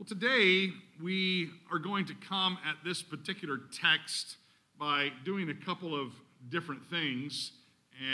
[0.00, 0.70] Well, today
[1.02, 4.38] we are going to come at this particular text
[4.78, 6.14] by doing a couple of
[6.48, 7.52] different things.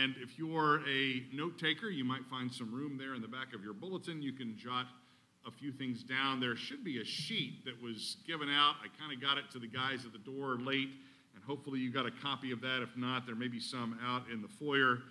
[0.02, 3.54] And if you're a note taker, you might find some room there in the back
[3.54, 4.20] of your bulletin.
[4.20, 4.86] You can jot
[5.46, 6.40] a few things down.
[6.40, 8.74] There should be a sheet that was given out.
[8.82, 10.90] I kind of got it to the guys at the door late,
[11.36, 12.82] and hopefully you got a copy of that.
[12.82, 15.02] If not, there may be some out in the foyer.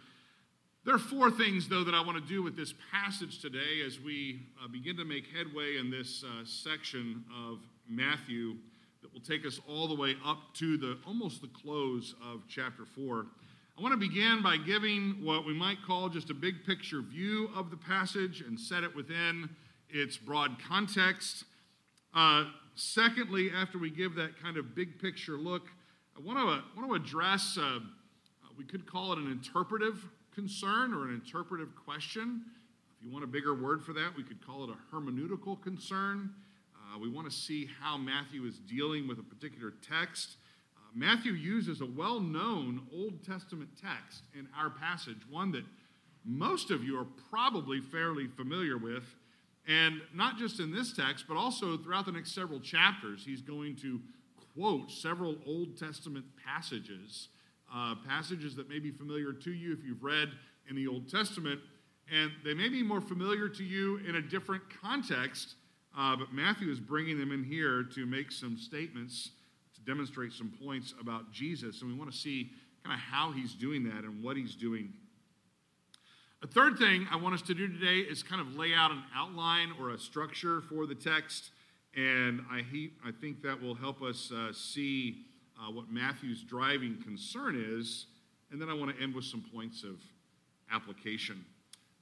[0.86, 4.00] There are four things, though, that I want to do with this passage today as
[4.00, 7.58] we uh, begin to make headway in this uh, section of
[7.89, 8.57] Matthew
[9.02, 12.86] that will take us all the way up to the almost the close of chapter
[12.86, 13.26] 4.
[13.76, 17.50] I want to begin by giving what we might call just a big picture view
[17.56, 19.50] of the passage and set it within
[19.90, 21.46] its broad context.
[22.14, 22.43] Uh,
[22.76, 25.64] secondly, after we give that kind of big picture look,
[26.15, 27.79] I want to, I want to address, uh,
[28.56, 32.44] we could call it an interpretive concern or an interpretive question.
[33.00, 36.31] If you want a bigger word for that, we could call it a hermeneutical concern.
[36.76, 40.36] Uh, we want to see how Matthew is dealing with a particular text.
[40.78, 45.64] Uh, Matthew uses a well known Old Testament text in our passage, one that
[46.26, 49.04] most of you are probably fairly familiar with.
[49.68, 53.76] And not just in this text, but also throughout the next several chapters, he's going
[53.78, 54.00] to
[54.56, 57.30] quote several Old Testament passages
[57.76, 60.30] uh, passages that may be familiar to you if you've read
[60.70, 61.59] in the Old Testament,
[62.12, 65.56] and they may be more familiar to you in a different context,
[65.98, 69.31] uh, but Matthew is bringing them in here to make some statements
[69.76, 72.52] to demonstrate some points about Jesus, and we want to see
[72.84, 74.94] kind of how he's doing that and what he's doing.
[76.44, 79.03] A third thing I want us to do today is kind of lay out an
[79.16, 81.50] outline or a structure for the text,
[81.96, 85.26] and I, he, I think that will help us uh, see
[85.59, 88.08] uh, what Matthew's driving concern is,
[88.52, 90.00] and then I want to end with some points of
[90.72, 91.44] application.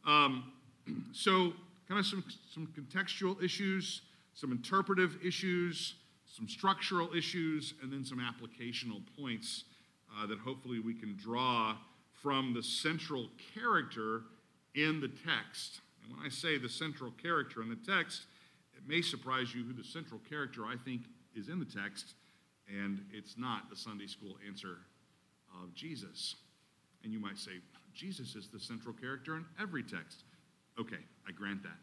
[0.06, 0.52] Um,
[1.14, 1.54] so,
[1.88, 2.24] kind of some,
[2.54, 4.02] some contextual issues,
[4.34, 5.96] some interpretive issues,
[6.26, 9.66] some structural issues, and then some applicational points
[10.18, 11.76] uh, that hopefully we can draw
[12.22, 14.22] from the central character
[14.76, 15.82] in the text.
[16.02, 18.24] And when I say the central character in the text,
[18.76, 21.02] it may surprise you who the central character I think
[21.36, 22.16] is in the text
[22.68, 24.78] and it's not the Sunday school answer
[25.62, 26.36] of Jesus.
[27.04, 27.52] And you might say,
[27.94, 30.24] Jesus is the central character in every text.
[30.80, 31.78] Okay, I grant that.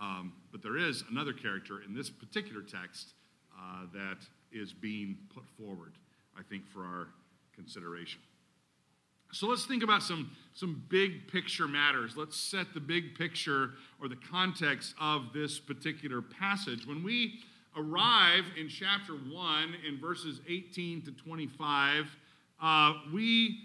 [0.00, 3.14] Um, but there is another character in this particular text
[3.56, 4.18] uh, that
[4.50, 5.92] is being put forward,
[6.36, 7.08] I think, for our
[7.54, 8.20] consideration.
[9.32, 12.16] So let's think about some, some big picture matters.
[12.16, 16.86] Let's set the big picture or the context of this particular passage.
[16.86, 17.40] When we
[17.76, 22.06] arrive in chapter 1 in verses 18 to 25,
[22.60, 23.58] uh, we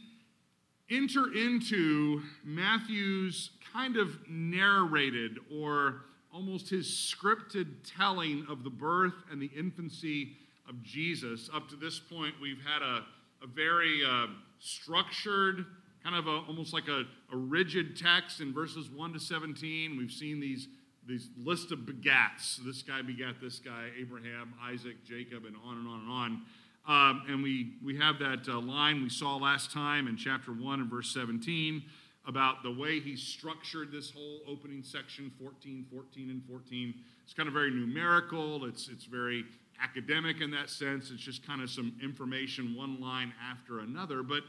[0.90, 6.02] enter into Matthew's kind of narrated or
[6.34, 10.34] almost his scripted telling of the birth and the infancy
[10.68, 11.50] of Jesus.
[11.54, 13.04] Up to this point, we've had a,
[13.44, 14.28] a very uh,
[14.60, 15.66] structured,
[16.04, 17.04] kind of a, almost like a,
[17.34, 19.98] a rigid text in verses 1 to 17.
[19.98, 20.68] We've seen these
[21.08, 22.58] these list of begats.
[22.66, 26.42] This guy begat this guy, Abraham, Isaac, Jacob, and on and on and on.
[26.88, 30.82] Um, and we, we have that uh, line we saw last time in chapter 1
[30.82, 31.84] and verse 17
[32.26, 36.94] about the way he structured this whole opening section 14, 14, and 14.
[37.24, 39.46] It's kind of very numerical, it's, it's very
[39.82, 41.12] academic in that sense.
[41.12, 44.24] It's just kind of some information, one line after another.
[44.24, 44.44] But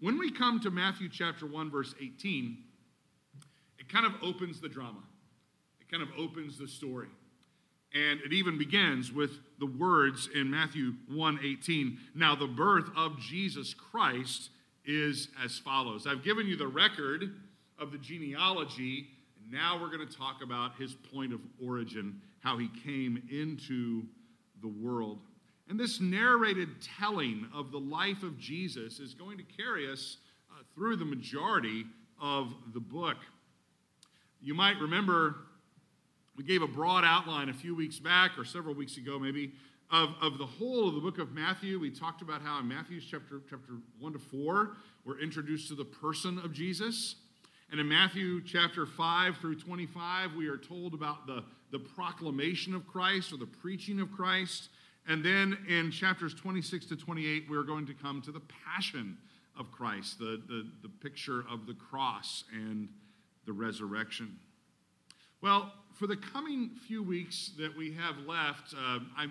[0.00, 2.58] when we come to Matthew chapter 1, verse 18,
[3.78, 5.02] it kind of opens the drama
[5.90, 7.08] kind of opens the story.
[7.94, 11.98] And it even begins with the words in Matthew 1:18.
[12.14, 14.50] Now the birth of Jesus Christ
[14.84, 16.06] is as follows.
[16.06, 17.34] I've given you the record
[17.78, 19.08] of the genealogy,
[19.40, 24.02] and now we're going to talk about his point of origin, how he came into
[24.60, 25.20] the world.
[25.68, 30.18] And this narrated telling of the life of Jesus is going to carry us
[30.50, 31.86] uh, through the majority
[32.20, 33.16] of the book.
[34.40, 35.36] You might remember
[36.36, 39.52] we gave a broad outline a few weeks back, or several weeks ago maybe,
[39.90, 41.78] of, of the whole of the book of Matthew.
[41.78, 45.84] We talked about how in Matthew chapter, chapter 1 to 4, we're introduced to the
[45.84, 47.16] person of Jesus.
[47.70, 52.86] And in Matthew chapter 5 through 25, we are told about the, the proclamation of
[52.86, 54.68] Christ or the preaching of Christ.
[55.06, 59.18] And then in chapters 26 to 28, we're going to come to the passion
[59.58, 62.88] of Christ, the, the, the picture of the cross and
[63.46, 64.38] the resurrection.
[65.40, 69.26] Well, for the coming few weeks that we have left, uh, the,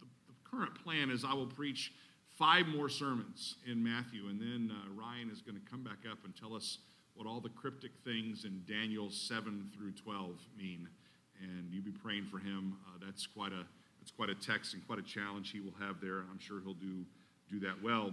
[0.00, 1.92] the, current plan is I will preach
[2.38, 6.18] five more sermons in Matthew, and then uh, Ryan is going to come back up
[6.24, 6.78] and tell us
[7.14, 10.88] what all the cryptic things in Daniel 7 through 12 mean.
[11.42, 12.76] and you be praying for him.
[12.86, 13.64] Uh, that's quite a
[14.00, 16.20] that's quite a text and quite a challenge he will have there.
[16.30, 17.04] I'm sure he'll do
[17.50, 18.12] do that well.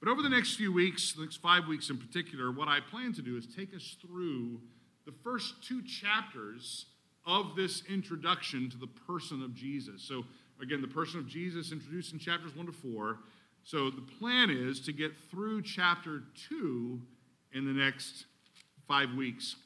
[0.00, 3.14] But over the next few weeks, the next five weeks in particular, what I plan
[3.14, 4.60] to do is take us through
[5.06, 6.86] the first two chapters
[7.26, 10.02] of this introduction to the person of Jesus.
[10.02, 10.24] So,
[10.60, 13.18] again, the person of Jesus introduced in chapters 1 to 4.
[13.64, 17.00] So, the plan is to get through chapter 2
[17.52, 18.26] in the next
[18.86, 19.56] five weeks.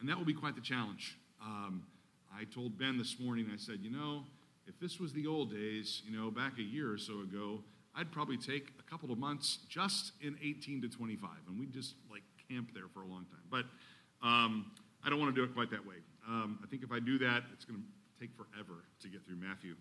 [0.00, 1.16] And that will be quite the challenge.
[1.42, 1.84] Um,
[2.36, 4.24] I told Ben this morning, I said, you know,
[4.66, 7.62] if this was the old days, you know, back a year or so ago,
[7.96, 11.94] I'd probably take a couple of months just in 18 to 25, and we'd just
[12.10, 13.44] like camp there for a long time.
[13.50, 13.66] But
[14.22, 14.70] um,
[15.04, 15.96] I don't want to do it quite that way.
[16.26, 19.36] Um, I think if I do that, it's going to take forever to get through
[19.36, 19.74] Matthew.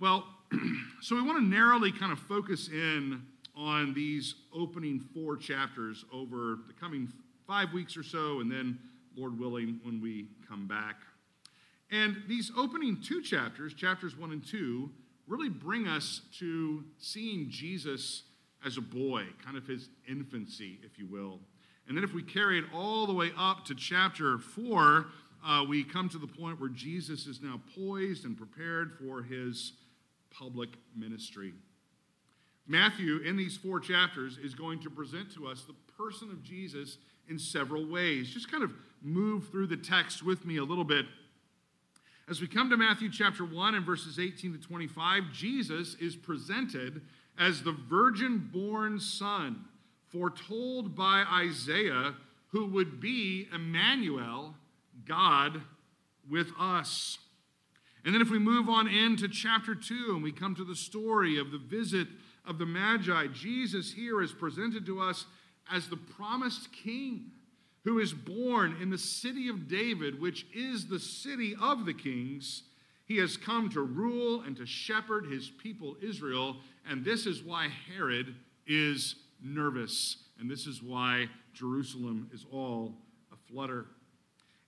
[0.00, 0.26] Well,
[1.00, 3.22] so we want to narrowly kind of focus in
[3.56, 7.12] on these opening four chapters over the coming
[7.46, 8.78] five weeks or so, and then,
[9.16, 10.96] Lord willing, when we come back.
[11.90, 14.90] And these opening two chapters, chapters one and two,
[15.26, 18.22] really bring us to seeing Jesus
[18.64, 21.40] as a boy, kind of his infancy, if you will.
[21.88, 25.06] And then if we carry it all the way up to chapter 4,
[25.44, 29.72] uh, we come to the point where Jesus is now poised and prepared for his
[30.30, 31.52] public ministry.
[32.66, 36.98] Matthew, in these four chapters, is going to present to us the person of Jesus
[37.28, 38.30] in several ways.
[38.30, 38.70] Just kind of
[39.02, 41.06] move through the text with me a little bit.
[42.28, 47.02] As we come to Matthew chapter 1 and verses 18 to 25, Jesus is presented
[47.36, 49.64] as the virgin born son
[50.12, 52.14] foretold by Isaiah,
[52.48, 54.54] who would be Emmanuel,
[55.06, 55.62] God
[56.30, 57.18] with us.
[58.04, 61.38] And then, if we move on into chapter 2 and we come to the story
[61.38, 62.08] of the visit
[62.44, 65.26] of the Magi, Jesus here is presented to us
[65.70, 67.30] as the promised king
[67.84, 72.62] who is born in the city of David, which is the city of the kings.
[73.06, 76.56] He has come to rule and to shepherd his people Israel,
[76.88, 78.34] and this is why Herod
[78.66, 80.16] is nervous.
[80.38, 82.94] And this is why Jerusalem is all
[83.32, 83.86] aflutter.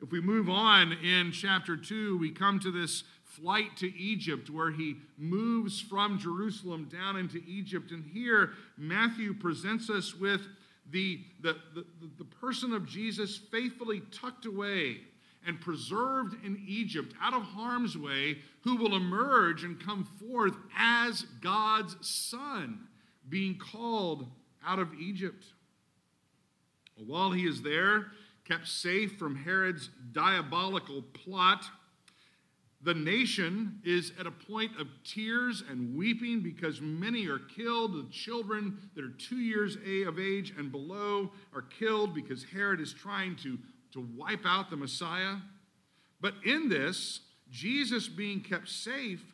[0.02, 4.70] If we move on in chapter 2, we come to this flight to Egypt where
[4.70, 7.90] he moves from Jerusalem down into Egypt.
[7.90, 10.42] And here, Matthew presents us with
[10.90, 11.84] the, the, the,
[12.18, 14.98] the person of Jesus faithfully tucked away
[15.46, 21.22] and preserved in Egypt out of harm's way, who will emerge and come forth as
[21.40, 22.88] God's son,
[23.28, 24.26] being called
[24.66, 25.44] out of Egypt.
[26.96, 28.06] While he is there,
[28.44, 31.64] kept safe from Herod's diabolical plot,
[32.84, 37.94] the nation is at a point of tears and weeping because many are killed.
[37.94, 39.76] The children that are two years
[40.06, 43.58] of age and below are killed because Herod is trying to,
[43.92, 45.36] to wipe out the Messiah.
[46.20, 47.20] But in this,
[47.50, 49.24] Jesus being kept safe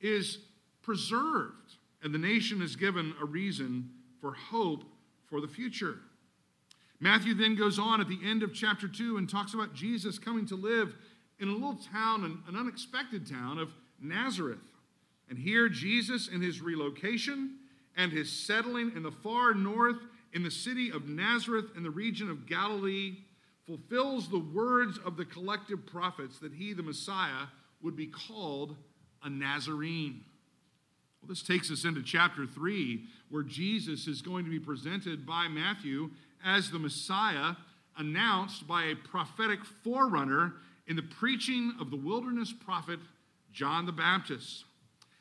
[0.00, 0.38] is
[0.80, 3.90] preserved, and the nation is given a reason
[4.24, 4.84] for hope
[5.28, 5.98] for the future.
[6.98, 10.46] Matthew then goes on at the end of chapter 2 and talks about Jesus coming
[10.46, 10.96] to live
[11.38, 13.68] in a little town, an, unexpected town of
[14.00, 14.64] Nazareth.
[15.28, 17.56] And here, Jesus, in his relocation
[17.98, 19.98] and his settling in the far north
[20.32, 23.18] in the city of Nazareth in the region of Galilee,
[23.66, 27.48] fulfills the words of the collective prophets that he, the Messiah,
[27.82, 28.74] would be called
[29.22, 30.22] a Nazarene.
[31.24, 35.48] Well, this takes us into chapter 3, where Jesus is going to be presented by
[35.48, 36.10] Matthew
[36.44, 37.54] as the Messiah,
[37.96, 40.52] announced by a prophetic forerunner
[40.86, 42.98] in the preaching of the wilderness prophet
[43.54, 44.64] John the Baptist.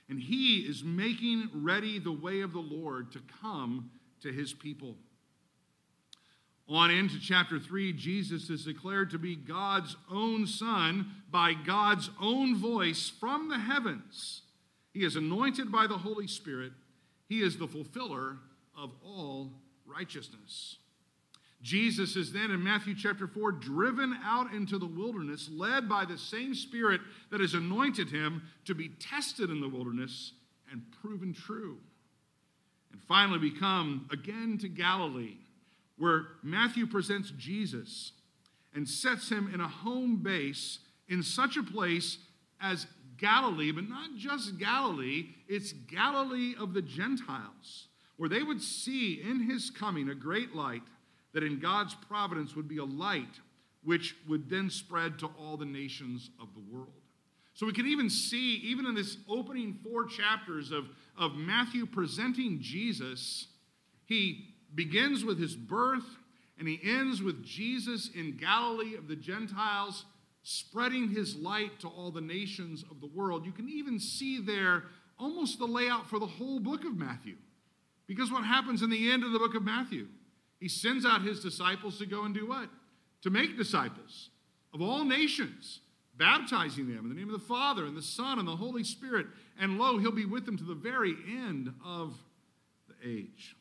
[0.09, 3.89] And he is making ready the way of the Lord to come
[4.23, 4.97] to his people.
[6.67, 12.57] On into chapter 3, Jesus is declared to be God's own Son by God's own
[12.57, 14.41] voice from the heavens
[14.93, 16.71] he is anointed by the Holy Spirit.
[17.27, 18.37] He is the fulfiller
[18.77, 19.51] of all
[19.85, 20.77] righteousness.
[21.63, 26.17] Jesus is then in Matthew chapter 4 driven out into the wilderness, led by the
[26.17, 26.99] same Spirit
[27.31, 30.33] that has anointed him to be tested in the wilderness
[30.71, 31.77] and proven true.
[32.91, 35.37] And finally, we come again to Galilee,
[35.97, 38.11] where Matthew presents Jesus
[38.75, 42.17] and sets him in a home base in such a place
[42.59, 42.87] as
[43.23, 47.87] Galilee, but not just Galilee, it's Galilee of the Gentiles,
[48.17, 50.81] where they would see in his coming a great light
[51.31, 53.39] that in God's providence would be a light
[53.81, 56.91] which would then spread to all the nations of the world.
[57.53, 62.59] So we can even see, even in this opening four chapters of, of Matthew presenting
[62.59, 63.47] Jesus,
[64.05, 66.17] he begins with his birth
[66.59, 70.03] and he ends with Jesus in Galilee of the Gentiles
[70.43, 73.45] spreading his light to all the nations of the world.
[73.45, 74.83] You can even see there
[75.17, 77.35] almost the layout for the whole book of Matthew.
[78.07, 80.07] Because what happens in the end of the book of Matthew?
[80.59, 82.69] He sends out his disciples to go and do what?
[83.21, 84.29] To make disciples
[84.73, 85.79] of all nations,
[86.17, 89.27] baptizing them in the name of the Father and the Son and the Holy Spirit.
[89.59, 92.17] And lo, he'll be with them to the very end of
[92.87, 93.55] the age.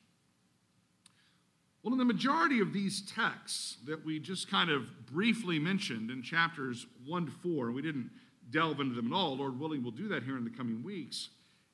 [1.83, 6.23] Well, in the majority of these texts that we just kind of briefly mentioned in
[6.23, 8.11] chapters 1 to 4, we didn't
[8.51, 11.31] delve into them at all, Lord willing, we'll do that here in the coming weeks.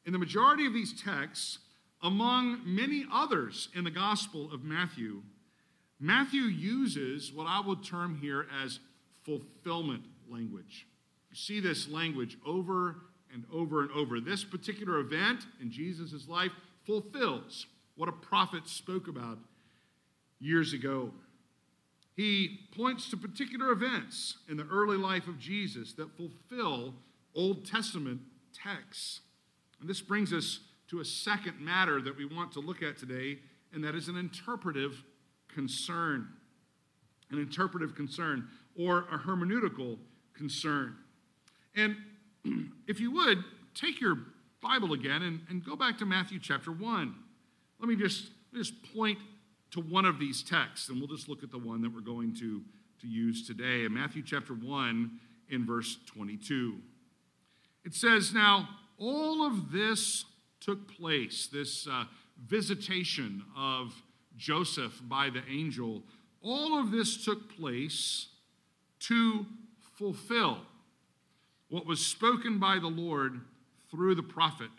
[0.06, 1.58] In the majority of these texts,
[2.02, 5.22] among many others in the Gospel of Matthew,
[6.00, 8.78] Matthew uses what I would term here as
[9.24, 10.86] fulfillment language.
[11.28, 12.96] You see this language over
[13.30, 14.20] and over and over.
[14.20, 16.52] This particular event in Jesus' life
[16.86, 19.38] fulfills what a prophet spoke about
[20.40, 21.12] years ago.
[22.16, 26.94] He points to particular events in the early life of Jesus that fulfill
[27.34, 28.20] Old Testament
[28.52, 29.20] texts.
[29.80, 33.38] And this brings us to a second matter that we want to look at today,
[33.72, 35.04] and that is an interpretive
[35.46, 36.28] concern.
[37.30, 39.98] An interpretive concern or a hermeneutical
[40.34, 40.96] concern.
[41.76, 41.96] And
[42.88, 44.18] if you would, take your
[44.62, 47.14] Bible again and, and go back to Matthew chapter 1.
[47.78, 49.18] Let me just, just point
[49.70, 52.34] to one of these texts, and we'll just look at the one that we're going
[52.36, 52.62] to,
[53.00, 53.84] to use today.
[53.84, 55.10] In Matthew chapter 1,
[55.50, 56.76] in verse 22.
[57.84, 60.24] It says, Now, all of this
[60.60, 62.04] took place, this uh,
[62.46, 63.94] visitation of
[64.36, 66.02] Joseph by the angel,
[66.42, 68.28] all of this took place
[69.00, 69.46] to
[69.96, 70.58] fulfill
[71.70, 73.40] what was spoken by the Lord
[73.90, 74.70] through the prophet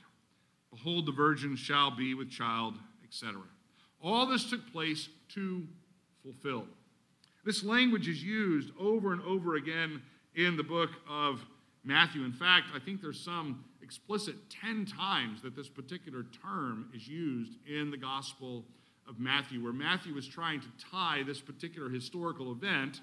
[0.72, 3.41] Behold, the virgin shall be with child, etc.
[4.01, 5.68] All this took place to
[6.24, 6.65] fulfill.
[7.46, 10.01] This language is used over and over again
[10.36, 11.41] in the book of
[11.84, 12.24] Matthew.
[12.24, 17.53] In fact, I think there's some explicit 10 times that this particular term is used
[17.68, 18.65] in the Gospel
[19.08, 23.01] of Matthew, where Matthew is trying to tie this particular historical event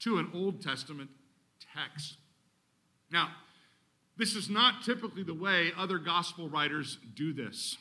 [0.00, 1.10] to an Old Testament
[1.74, 2.16] text.
[3.10, 3.30] Now,
[4.16, 7.76] this is not typically the way other gospel writers do this.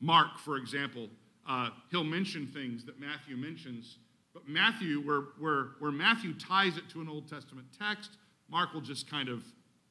[0.00, 1.08] Mark, for example,
[1.48, 3.98] uh, he'll mention things that Matthew mentions,
[4.32, 8.10] but Matthew, where, where, where Matthew ties it to an Old Testament text,
[8.48, 9.42] Mark will just kind of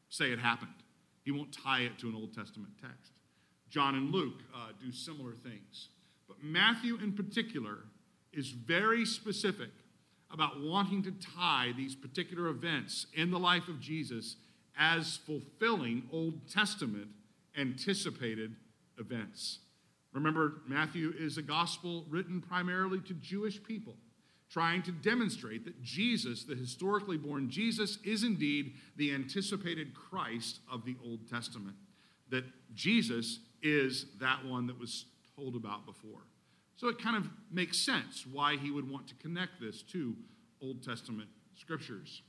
[0.10, 0.72] say it happened.
[1.24, 3.12] He won't tie it to an Old Testament text.
[3.70, 5.89] John and Luke uh, do similar things.
[6.27, 7.79] But Matthew, in particular,
[8.34, 9.70] is very specific
[10.31, 14.38] about wanting to tie these particular events in the life of Jesus
[14.77, 17.08] as fulfilling Old Testament
[17.58, 18.55] anticipated
[18.98, 19.60] events.
[20.13, 23.96] Remember, Matthew is a gospel written primarily to Jewish people,
[24.50, 30.84] trying to demonstrate that Jesus, the historically born Jesus, is indeed the anticipated Christ of
[30.86, 31.75] the Old Testament.
[32.30, 36.25] That Jesus is that one that was told about before.
[36.75, 40.15] So it kind of makes sense why he would want to connect this to
[40.62, 42.22] Old Testament scriptures.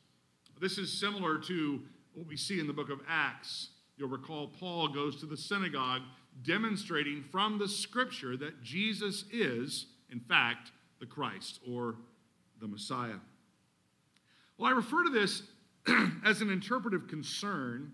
[0.60, 1.80] This is similar to
[2.14, 3.70] what we see in the book of Acts.
[3.96, 6.02] You'll recall Paul goes to the synagogue
[6.42, 11.96] demonstrating from the scripture that Jesus is, in fact, the Christ or
[12.60, 13.18] the Messiah.
[14.56, 15.42] Well, I refer to this
[16.24, 17.92] as an interpretive concern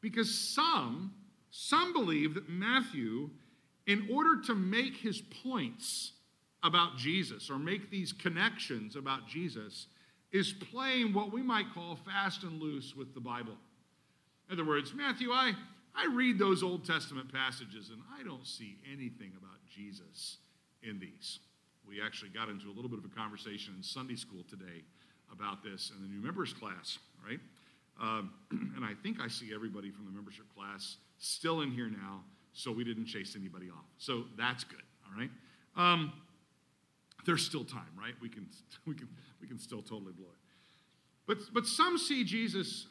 [0.00, 1.14] because some
[1.50, 3.30] some believe that Matthew
[3.86, 6.12] in order to make his points
[6.62, 9.86] about Jesus or make these connections about Jesus
[10.32, 13.56] is playing what we might call fast and loose with the Bible.
[14.48, 15.54] In other words, Matthew, I
[15.94, 20.38] I read those Old Testament passages and I don't see anything about Jesus
[20.82, 21.40] in these.
[21.86, 24.84] We actually got into a little bit of a conversation in Sunday school today
[25.32, 27.40] about this in the new members class, right?
[28.00, 28.32] Um,
[28.76, 32.72] and I think I see everybody from the membership class still in here now, so
[32.72, 33.84] we didn't chase anybody off.
[33.98, 35.30] So that's good, all right?
[35.76, 36.12] Um,
[37.26, 38.14] there's still time, right?
[38.20, 38.46] We can,
[38.86, 39.08] we can,
[39.40, 40.40] we can still totally blow it.
[41.26, 42.86] But, but some see Jesus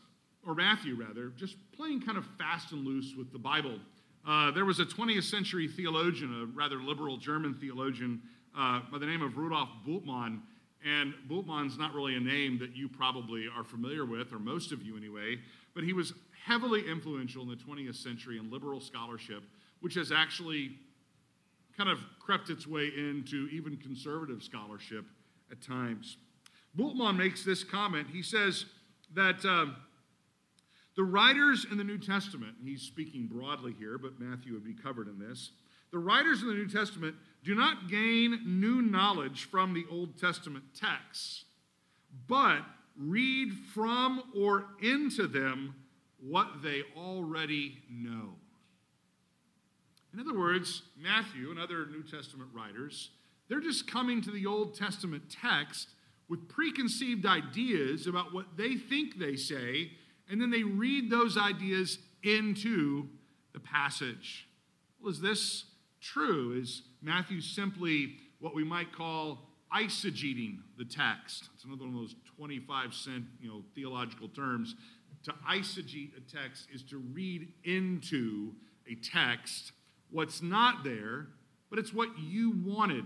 [0.46, 3.80] or Matthew rather, just playing kind of fast and loose with the Bible.
[4.28, 8.22] Uh, there was a 20th century theologian, a rather liberal German theologian
[8.58, 10.42] uh, by the name of Rudolf Bultmann.
[10.86, 14.82] And Bultmann's not really a name that you probably are familiar with, or most of
[14.82, 15.38] you anyway,
[15.76, 16.14] but he was
[16.46, 19.44] heavily influential in the 20th century in liberal scholarship,
[19.82, 20.72] which has actually
[21.78, 25.06] kind of crept its way into even conservative scholarship
[25.52, 26.18] at times.
[26.78, 28.08] Bultmann makes this comment.
[28.12, 28.66] He says
[29.14, 29.44] that.
[29.44, 29.68] Uh,
[31.00, 35.08] the writers in the New Testament, he's speaking broadly here, but Matthew would be covered
[35.08, 35.52] in this.
[35.94, 40.66] The writers in the New Testament do not gain new knowledge from the Old Testament
[40.78, 41.46] texts,
[42.28, 42.64] but
[42.98, 45.74] read from or into them
[46.20, 48.34] what they already know.
[50.14, 53.12] In other words, Matthew and other New Testament writers,
[53.48, 55.88] they're just coming to the Old Testament text
[56.28, 59.92] with preconceived ideas about what they think they say,
[60.30, 63.08] and then they read those ideas into
[63.54, 64.48] the passage.
[65.02, 65.66] Well, is this
[66.02, 66.58] true?
[66.60, 71.50] Is Matthew simply what we might call eisegeting the text?
[71.56, 74.76] It's another one of those 25 cent you know, theological terms.
[75.24, 78.54] To eisegete a text is to read into
[78.90, 79.72] a text
[80.12, 81.28] what's not there,
[81.70, 83.06] but it's what you wanted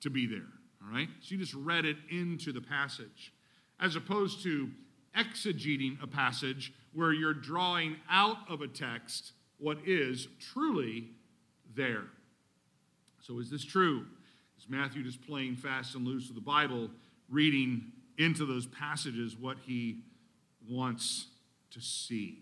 [0.00, 0.48] to be there.
[0.82, 1.08] All right?
[1.20, 3.32] So you just read it into the passage.
[3.78, 4.70] As opposed to
[5.16, 11.08] exegeting a passage where you're drawing out of a text what is truly
[11.74, 12.04] there.
[13.20, 14.06] So, is this true?
[14.58, 16.90] Is Matthew just playing fast and loose with the Bible,
[17.28, 20.00] reading into those passages what he
[20.68, 21.26] wants
[21.72, 22.38] to see?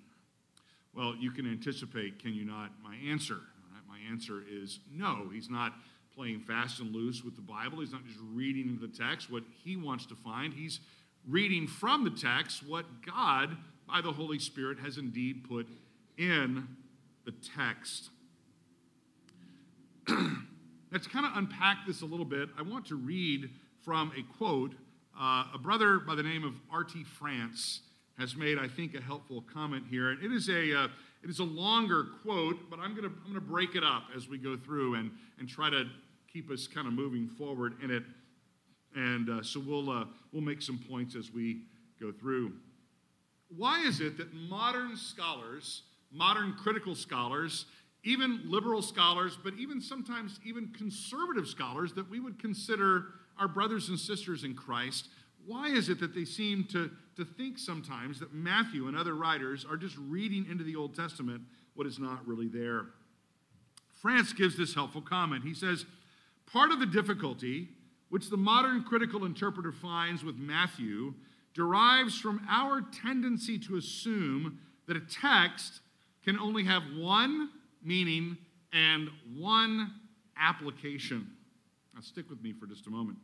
[0.95, 3.35] Well, you can anticipate, can you not, my answer.
[3.35, 3.83] Right?
[3.89, 5.29] My answer is no.
[5.33, 5.75] He's not
[6.15, 7.81] playing fast and loose with the Bible.
[7.81, 10.53] He's not just reading into the text what he wants to find.
[10.53, 10.81] He's
[11.29, 13.57] reading from the text what God,
[13.87, 15.69] by the Holy Spirit, has indeed put
[16.17, 16.67] in
[17.25, 18.11] the text.
[20.91, 22.49] Let's kind of unpack this a little bit.
[22.59, 23.51] I want to read
[23.85, 24.73] from a quote.
[25.19, 27.05] Uh, a brother by the name of R.T.
[27.05, 27.81] France
[28.19, 30.11] has made, I think, a helpful comment here.
[30.11, 30.89] And it is a, uh,
[31.23, 34.29] it is a longer quote, but I'm going to I'm to break it up as
[34.29, 35.85] we go through and, and try to
[36.33, 38.03] keep us kind of moving forward in it.
[38.95, 41.63] And uh, so we'll, uh, we'll make some points as we
[42.01, 42.53] go through.
[43.57, 47.67] Why is it that modern scholars, modern critical scholars,
[48.05, 53.07] even liberal scholars, but even sometimes even conservative scholars that we would consider
[53.39, 55.09] our brothers and sisters in Christ,
[55.47, 59.65] why is it that they seem to, to think sometimes that Matthew and other writers
[59.69, 61.43] are just reading into the Old Testament
[61.75, 62.87] what is not really there?
[64.01, 65.45] France gives this helpful comment.
[65.45, 65.87] He says,
[66.53, 67.69] Part of the difficulty,
[68.09, 71.15] which the modern critical interpreter finds with Matthew,
[71.55, 75.81] derives from our tendency to assume that a text
[76.25, 77.51] can only have one
[77.83, 78.37] meaning
[78.73, 79.93] and one
[80.37, 81.31] application.
[81.95, 83.19] Now, stick with me for just a moment.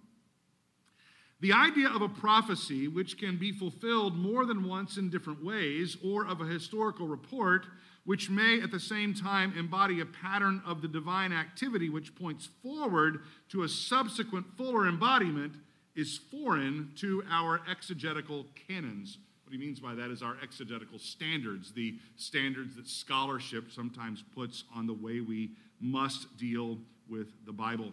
[1.40, 5.96] The idea of a prophecy which can be fulfilled more than once in different ways,
[6.02, 7.66] or of a historical report
[8.04, 12.48] which may at the same time embody a pattern of the divine activity which points
[12.62, 15.54] forward to a subsequent fuller embodiment,
[15.96, 19.18] is foreign to our exegetical canons.
[19.44, 24.64] What he means by that is our exegetical standards, the standards that scholarship sometimes puts
[24.74, 27.92] on the way we must deal with the Bible.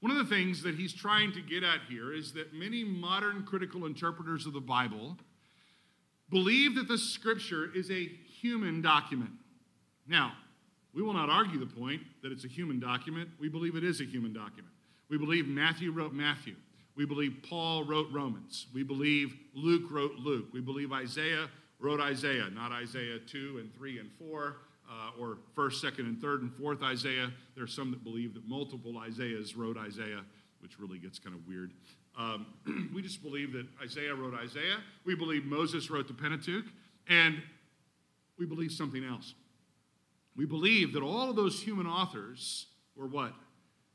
[0.00, 3.44] One of the things that he's trying to get at here is that many modern
[3.44, 5.16] critical interpreters of the Bible
[6.30, 8.10] believe that the scripture is a
[8.44, 9.30] human document.
[10.06, 10.34] Now,
[10.92, 13.30] we will not argue the point that it's a human document.
[13.40, 14.74] We believe it is a human document.
[15.08, 16.54] We believe Matthew wrote Matthew.
[16.94, 18.66] We believe Paul wrote Romans.
[18.74, 20.48] We believe Luke wrote Luke.
[20.52, 21.48] We believe Isaiah
[21.80, 24.56] wrote Isaiah, not Isaiah 2 and 3 and 4,
[24.90, 27.32] uh, or 1st, 2nd, and 3rd and 4th Isaiah.
[27.54, 30.20] There are some that believe that multiple Isaiahs wrote Isaiah,
[30.60, 31.72] which really gets kind of weird.
[32.16, 32.46] Um,
[32.94, 34.76] we just believe that Isaiah wrote Isaiah.
[35.06, 36.66] We believe Moses wrote the Pentateuch.
[37.08, 37.42] And
[38.38, 39.34] we believe something else.
[40.36, 42.66] We believe that all of those human authors
[42.96, 43.32] were what?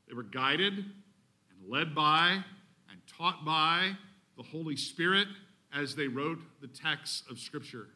[0.08, 2.42] They were guided and led by
[2.90, 3.92] and taught by
[4.36, 5.28] the Holy Spirit
[5.72, 7.88] as they wrote the texts of Scripture,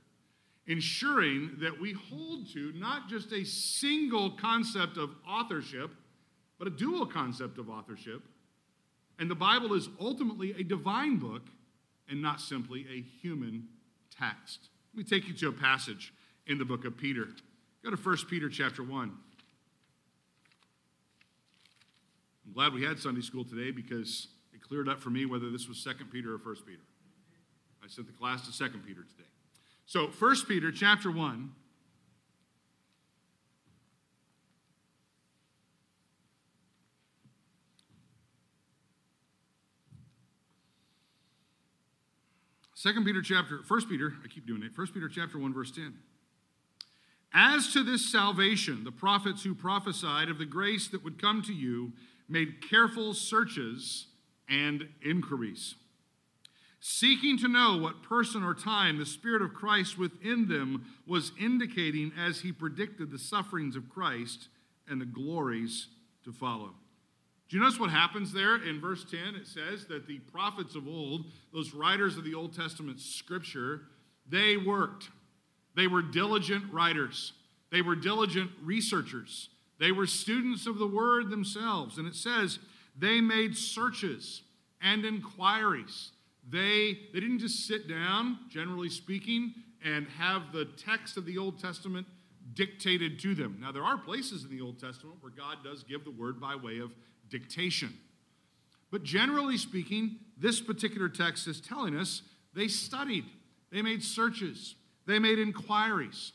[0.66, 5.90] ensuring that we hold to not just a single concept of authorship,
[6.59, 8.22] but a dual concept of authorship.
[9.18, 11.42] And the Bible is ultimately a divine book
[12.09, 13.68] and not simply a human
[14.16, 14.68] text.
[14.92, 16.12] Let me take you to a passage
[16.46, 17.28] in the book of Peter.
[17.83, 19.12] Go to 1 Peter chapter 1.
[22.46, 25.68] I'm glad we had Sunday school today because it cleared up for me whether this
[25.68, 26.83] was 2 Peter or 1 Peter.
[27.83, 29.28] I sent the class to 2 Peter today.
[29.87, 31.52] So 1 Peter chapter 1
[42.85, 44.74] Second Peter chapter, First Peter, I keep doing it.
[44.74, 45.94] First Peter chapter 1, verse 10.
[47.36, 51.52] As to this salvation, the prophets who prophesied of the grace that would come to
[51.52, 51.92] you
[52.28, 54.06] made careful searches
[54.48, 55.74] and inquiries,
[56.78, 62.12] seeking to know what person or time the Spirit of Christ within them was indicating
[62.16, 64.48] as he predicted the sufferings of Christ
[64.88, 65.88] and the glories
[66.24, 66.70] to follow.
[67.48, 69.34] Do you notice what happens there in verse 10?
[69.34, 73.82] It says that the prophets of old, those writers of the Old Testament scripture,
[74.28, 75.08] they worked.
[75.74, 77.32] They were diligent writers,
[77.70, 81.98] they were diligent researchers, they were students of the word themselves.
[81.98, 82.58] And it says
[82.96, 84.42] they made searches
[84.80, 86.12] and inquiries.
[86.48, 91.58] They, they didn't just sit down, generally speaking, and have the text of the Old
[91.58, 92.06] Testament
[92.52, 93.58] dictated to them.
[93.60, 96.54] Now, there are places in the Old Testament where God does give the word by
[96.54, 96.94] way of
[97.30, 97.94] dictation.
[98.90, 102.22] But generally speaking, this particular text is telling us
[102.54, 103.24] they studied,
[103.72, 106.32] they made searches, they made inquiries.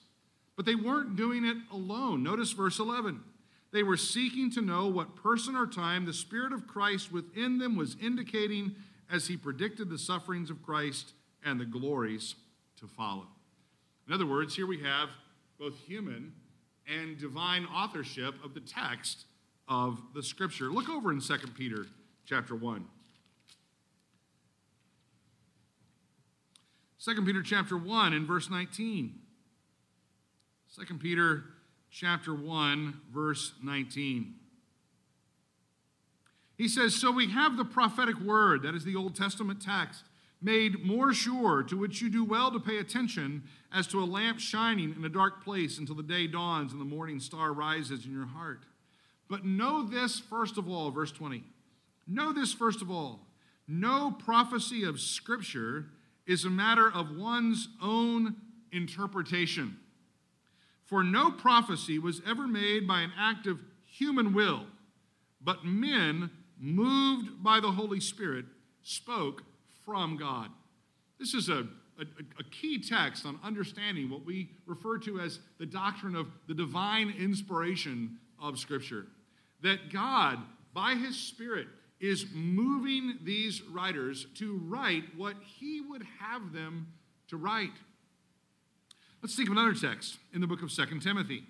[0.55, 2.23] But they weren't doing it alone.
[2.23, 3.21] Notice verse 11.
[3.71, 7.75] They were seeking to know what person or time the Spirit of Christ within them
[7.75, 8.75] was indicating
[9.11, 11.13] as he predicted the sufferings of Christ
[11.45, 12.35] and the glories
[12.79, 13.27] to follow.
[14.07, 15.09] In other words, here we have
[15.59, 16.33] both human
[16.87, 19.25] and divine authorship of the text
[19.67, 20.65] of the scripture.
[20.65, 21.85] Look over in 2 Peter
[22.25, 22.85] chapter 1.
[26.99, 29.19] 2 Peter chapter 1 and verse 19.
[30.75, 31.45] 2 Peter
[31.89, 34.35] chapter 1 verse 19.
[36.57, 40.03] He says, "So we have the prophetic word, that is the Old Testament text,
[40.41, 44.41] made more sure, to which you do well to pay attention, as to a lamp
[44.41, 48.11] shining in a dark place until the day dawns and the morning star rises in
[48.11, 48.65] your heart."
[49.29, 51.45] But know this first of all, verse 20.
[52.05, 53.25] Know this first of all.
[53.67, 55.93] No prophecy of Scripture
[56.29, 58.35] is a matter of one's own
[58.71, 59.75] interpretation.
[60.85, 64.67] For no prophecy was ever made by an act of human will,
[65.41, 68.45] but men, moved by the Holy Spirit,
[68.83, 69.41] spoke
[69.83, 70.51] from God.
[71.19, 72.05] This is a, a,
[72.37, 77.11] a, key text on understanding what we refer to as the doctrine of the divine
[77.19, 79.07] inspiration of Scripture
[79.61, 80.37] that God,
[80.75, 81.67] by his Spirit,
[81.99, 86.93] is moving these writers to write what he would have them
[87.27, 87.73] to write.
[89.21, 91.43] Let's think of another text in the book of Second Timothy.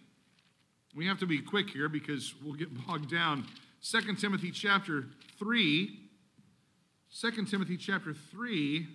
[0.95, 3.45] We have to be quick here because we'll get bogged down.
[3.79, 5.05] Second Timothy chapter
[5.37, 5.99] 3,
[7.15, 8.87] 2 Timothy chapter 3,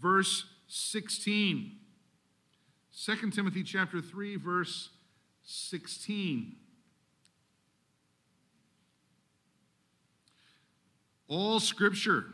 [0.00, 1.78] verse 16.
[3.04, 4.90] 2 Timothy chapter 3, verse
[5.42, 6.56] 16.
[11.28, 12.26] All scripture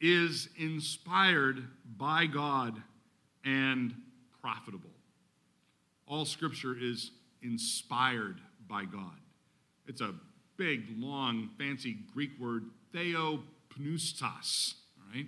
[0.00, 1.64] is inspired
[1.96, 2.82] by God
[3.44, 3.94] and
[4.40, 4.90] profitable.
[6.06, 9.18] All scripture is inspired by God.
[9.86, 10.14] It's a
[10.56, 14.74] big, long, fancy Greek word, theopneustos.
[14.98, 15.26] All right?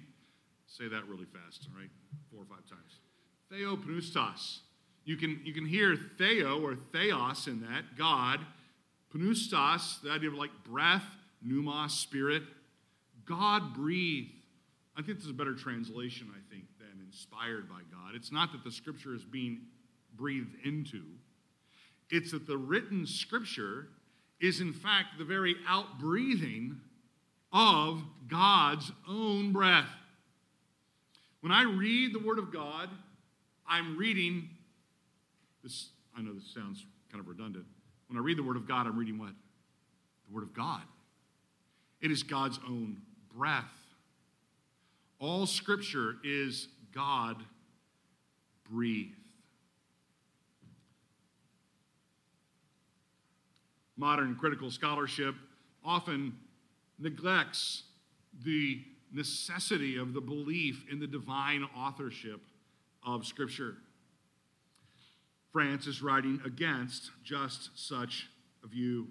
[0.66, 1.90] Say that really fast, all right?
[2.30, 2.98] Four or five times.
[3.52, 4.58] Theopneustos.
[5.04, 8.40] You can, you can hear theo or theos in that, God.
[9.14, 11.06] Pneustos, the idea of like breath,
[11.46, 12.42] pneumos, spirit.
[13.26, 14.30] God breathed.
[14.96, 18.14] I think this is a better translation, I think, than inspired by God.
[18.14, 19.60] It's not that the scripture is being
[20.16, 21.02] breathed into,
[22.08, 23.88] it's that the written scripture
[24.40, 26.76] is, in fact, the very outbreathing
[27.52, 29.88] of God's own breath.
[31.40, 32.88] When I read the Word of God,
[33.68, 34.48] I'm reading
[35.62, 35.90] this.
[36.16, 37.66] I know this sounds kind of redundant.
[38.08, 39.32] When I read the Word of God, I'm reading what?
[40.28, 40.82] The Word of God.
[42.00, 42.98] It is God's own
[43.36, 43.64] breath.
[45.18, 47.36] All scripture is God
[48.70, 49.12] breathed.
[53.96, 55.34] Modern critical scholarship
[55.84, 56.34] often
[56.98, 57.84] neglects
[58.44, 62.40] the necessity of the belief in the divine authorship
[63.04, 63.76] of Scripture.
[65.52, 68.28] France is writing against just such
[68.62, 69.08] a view.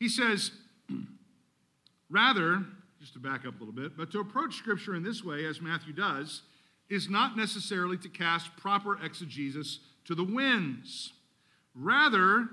[0.00, 0.50] He says,
[2.10, 2.64] Rather,
[3.04, 5.60] just to back up a little bit, but to approach Scripture in this way, as
[5.60, 6.40] Matthew does,
[6.88, 11.12] is not necessarily to cast proper exegesis to the winds.
[11.74, 12.48] Rather,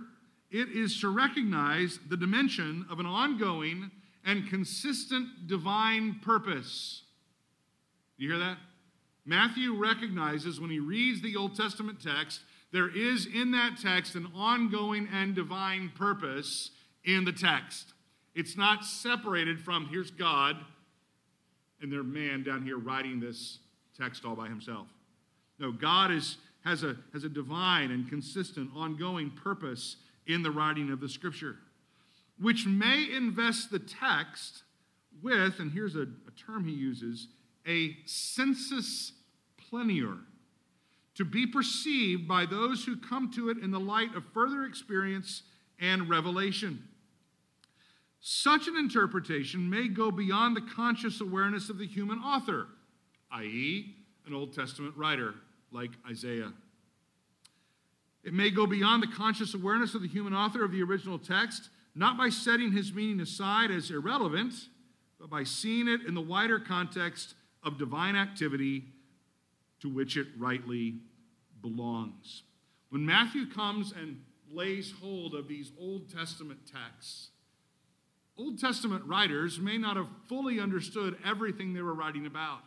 [0.49, 3.91] it is to recognize the dimension of an ongoing
[4.25, 7.03] and consistent divine purpose.
[8.17, 8.57] You hear that?
[9.25, 12.41] Matthew recognizes when he reads the Old Testament text,
[12.73, 16.71] there is in that text an ongoing and divine purpose
[17.05, 17.93] in the text.
[18.33, 20.57] It's not separated from here's God
[21.81, 23.59] and their man down here writing this
[23.97, 24.87] text all by himself.
[25.59, 30.91] No, God is, has, a, has a divine and consistent, ongoing purpose in the writing
[30.91, 31.57] of the scripture,
[32.39, 34.63] which may invest the text
[35.21, 37.27] with, and here's a, a term he uses,
[37.67, 39.13] a sensus
[39.57, 40.17] plenior,
[41.15, 45.43] to be perceived by those who come to it in the light of further experience
[45.79, 46.87] and revelation.
[48.21, 52.67] Such an interpretation may go beyond the conscious awareness of the human author,
[53.31, 53.95] i.e.,
[54.27, 55.33] an Old Testament writer
[55.71, 56.53] like Isaiah.
[58.23, 61.69] It may go beyond the conscious awareness of the human author of the original text,
[61.95, 64.53] not by setting his meaning aside as irrelevant,
[65.19, 68.83] but by seeing it in the wider context of divine activity
[69.79, 70.99] to which it rightly
[71.59, 72.43] belongs.
[72.89, 77.29] When Matthew comes and lays hold of these Old Testament texts,
[78.37, 82.61] Old Testament writers may not have fully understood everything they were writing about.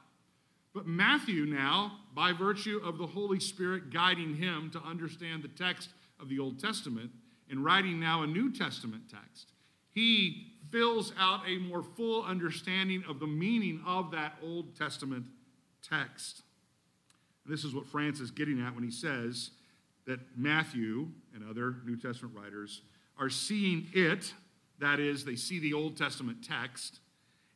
[0.74, 5.90] But Matthew, now, by virtue of the Holy Spirit guiding him to understand the text
[6.20, 7.10] of the Old Testament,
[7.48, 9.52] in writing now a New Testament text,
[9.90, 15.26] he fills out a more full understanding of the meaning of that Old Testament
[15.88, 16.42] text.
[17.46, 19.50] This is what France is getting at when he says
[20.06, 22.82] that Matthew and other New Testament writers
[23.18, 24.32] are seeing it,
[24.84, 27.00] that is, they see the Old Testament text,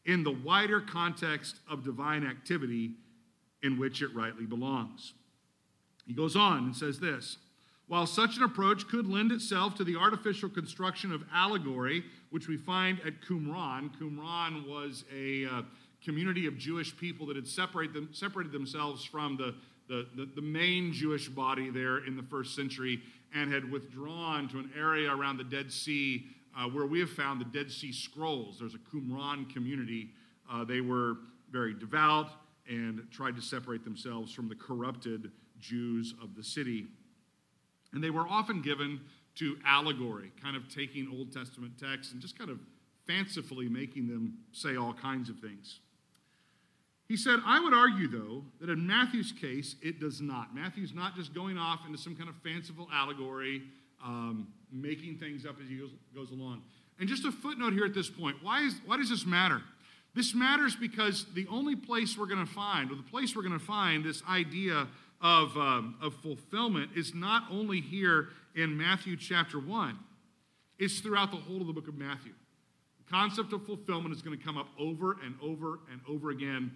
[0.05, 2.93] in the wider context of divine activity
[3.63, 5.13] in which it rightly belongs.
[6.07, 7.37] He goes on and says this
[7.87, 12.57] While such an approach could lend itself to the artificial construction of allegory, which we
[12.57, 15.63] find at Qumran, Qumran was a uh,
[16.03, 19.55] community of Jewish people that had separated, them, separated themselves from the,
[19.89, 23.01] the, the, the main Jewish body there in the first century
[23.35, 26.27] and had withdrawn to an area around the Dead Sea
[26.59, 28.59] uh, where we have found the Dead Sea Scrolls.
[28.59, 30.11] There's a Qumran community.
[30.51, 31.19] Uh, they were
[31.51, 32.31] very devout
[32.69, 36.87] and tried to separate themselves from the corrupted Jews of the city.
[37.93, 39.01] And they were often given
[39.37, 42.59] to allegory, kind of taking Old Testament texts and just kind of
[43.07, 45.79] fancifully making them say all kinds of things.
[47.09, 50.55] He said, I would argue, though, that in Matthew's case, it does not.
[50.55, 53.63] Matthew's not just going off into some kind of fanciful allegory,
[54.05, 56.63] um, making things up as he goes, goes along.
[56.99, 59.63] And just a footnote here at this point why, is, why does this matter?
[60.15, 63.59] This matters because the only place we're going to find, or the place we're going
[63.59, 64.89] to find this idea
[65.21, 69.99] of, um, of fulfillment, is not only here in Matthew chapter 1,
[70.79, 72.33] it's throughout the whole of the book of Matthew.
[73.05, 76.73] The concept of fulfillment is going to come up over and over and over again.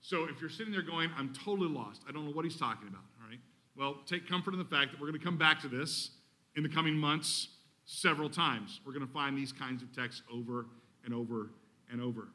[0.00, 2.88] So if you're sitting there going, I'm totally lost, I don't know what he's talking
[2.88, 3.38] about, all right?
[3.76, 6.10] Well, take comfort in the fact that we're going to come back to this
[6.56, 7.48] in the coming months
[7.84, 8.80] several times.
[8.86, 10.66] We're going to find these kinds of texts over
[11.04, 11.50] and over
[11.90, 12.28] and over.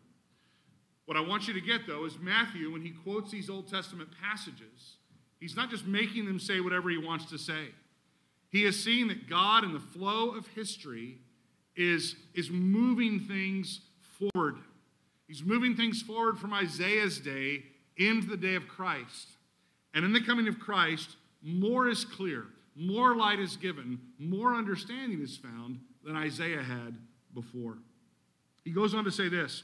[1.05, 4.09] What I want you to get, though, is Matthew, when he quotes these Old Testament
[4.21, 4.97] passages,
[5.39, 7.69] he's not just making them say whatever he wants to say.
[8.49, 11.19] He is seeing that God, in the flow of history,
[11.75, 13.81] is, is moving things
[14.19, 14.57] forward.
[15.27, 17.63] He's moving things forward from Isaiah's day
[17.97, 19.29] into the day of Christ.
[19.93, 22.45] And in the coming of Christ, more is clear,
[22.77, 26.95] more light is given, more understanding is found than Isaiah had
[27.33, 27.79] before.
[28.63, 29.63] He goes on to say this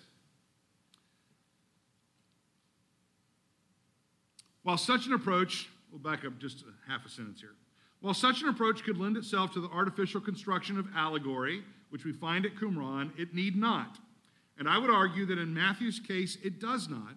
[4.63, 7.55] While such an approach, we'll back up just a half a sentence here.
[8.01, 12.11] While such an approach could lend itself to the artificial construction of allegory, which we
[12.11, 13.97] find at Qumran, it need not.
[14.57, 17.15] And I would argue that in Matthew's case, it does not,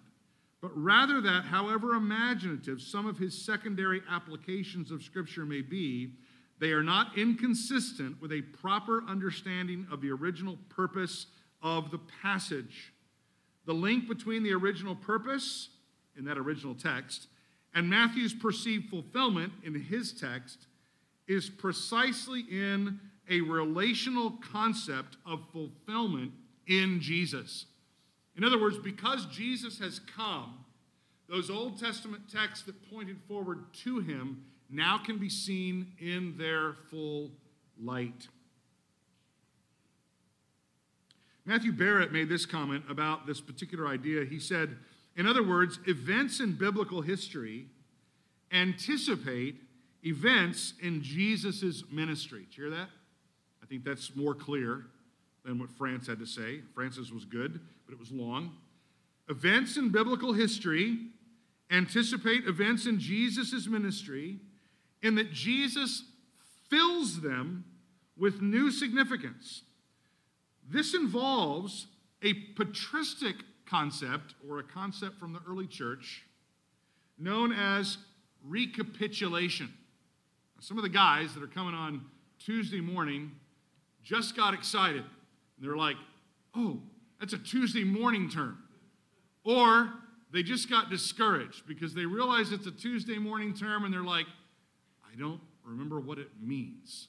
[0.61, 6.13] but rather that, however imaginative some of his secondary applications of Scripture may be,
[6.59, 11.27] they are not inconsistent with a proper understanding of the original purpose
[11.61, 12.93] of the passage.
[13.65, 15.69] The link between the original purpose
[16.17, 17.27] in that original text
[17.77, 20.65] and Matthew's perceived fulfillment in his text
[21.27, 26.31] is precisely in a relational concept of fulfillment
[26.65, 27.67] in Jesus.
[28.37, 30.63] In other words, because Jesus has come,
[31.27, 36.75] those Old Testament texts that pointed forward to him now can be seen in their
[36.91, 37.31] full
[37.81, 38.27] light.
[41.45, 44.25] Matthew Barrett made this comment about this particular idea.
[44.25, 44.75] He said,
[45.15, 47.67] in other words, events in biblical history
[48.51, 49.55] anticipate
[50.05, 52.45] events in Jesus' ministry.
[52.49, 52.89] Did you hear that?
[53.63, 54.85] I think that's more clear
[55.43, 56.61] than what France had to say.
[56.75, 58.51] Francis was good, but it was long.
[59.29, 60.99] Events in biblical history
[61.71, 64.37] anticipate events in Jesus' ministry
[65.01, 66.03] in that Jesus
[66.69, 67.65] fills them
[68.17, 69.63] with new significance.
[70.69, 71.87] This involves
[72.21, 76.25] a patristic concept, or a concept from the early church,
[77.17, 77.97] known as
[78.45, 79.73] recapitulation.
[80.59, 82.05] Some of the guys that are coming on
[82.39, 83.31] Tuesday morning
[84.03, 85.03] just got excited.
[85.03, 85.97] And they're like,
[86.55, 86.79] oh,
[87.19, 88.57] that's a Tuesday morning term.
[89.43, 89.93] Or
[90.31, 94.25] they just got discouraged because they realize it's a Tuesday morning term and they're like,
[95.11, 97.07] I don't remember what it means.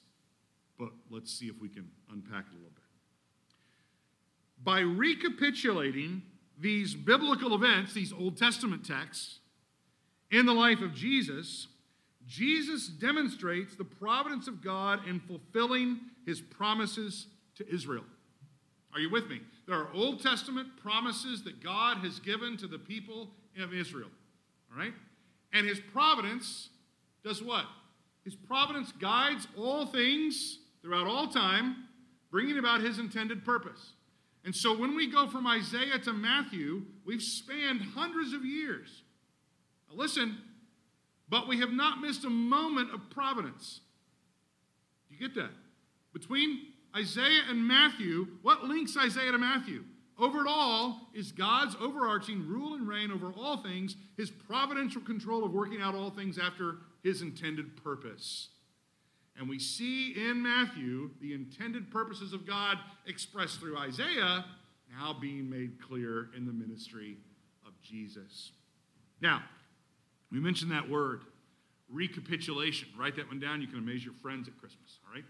[0.77, 2.83] But let's see if we can unpack it a little bit.
[4.63, 6.21] by recapitulating
[6.59, 9.39] these biblical events, these Old Testament texts,
[10.31, 11.67] in the life of Jesus,
[12.27, 18.03] Jesus demonstrates the providence of God in fulfilling his promises to Israel.
[18.93, 19.41] Are you with me?
[19.67, 23.29] There are Old Testament promises that God has given to the people
[23.61, 24.09] of Israel.
[24.71, 24.93] All right?
[25.53, 26.69] And his providence
[27.23, 27.65] does what?
[28.23, 31.87] His providence guides all things throughout all time,
[32.31, 33.93] bringing about his intended purpose.
[34.45, 39.03] And so when we go from Isaiah to Matthew, we've spanned hundreds of years.
[39.89, 40.37] Now listen,
[41.27, 43.81] but we have not missed a moment of providence.
[45.07, 45.51] Do you get that?
[46.13, 49.83] Between Isaiah and Matthew, what links Isaiah to Matthew?
[50.17, 55.45] Over it all is God's overarching rule and reign over all things, his providential control
[55.45, 58.49] of working out all things after his intended purpose.
[59.37, 64.43] And we see in Matthew the intended purposes of God expressed through Isaiah
[64.91, 67.17] now being made clear in the ministry
[67.65, 68.51] of Jesus.
[69.21, 69.43] Now,
[70.31, 71.21] we mentioned that word,
[71.89, 72.89] recapitulation.
[72.97, 73.61] Write that one down.
[73.61, 75.23] You can amaze your friends at Christmas, all right?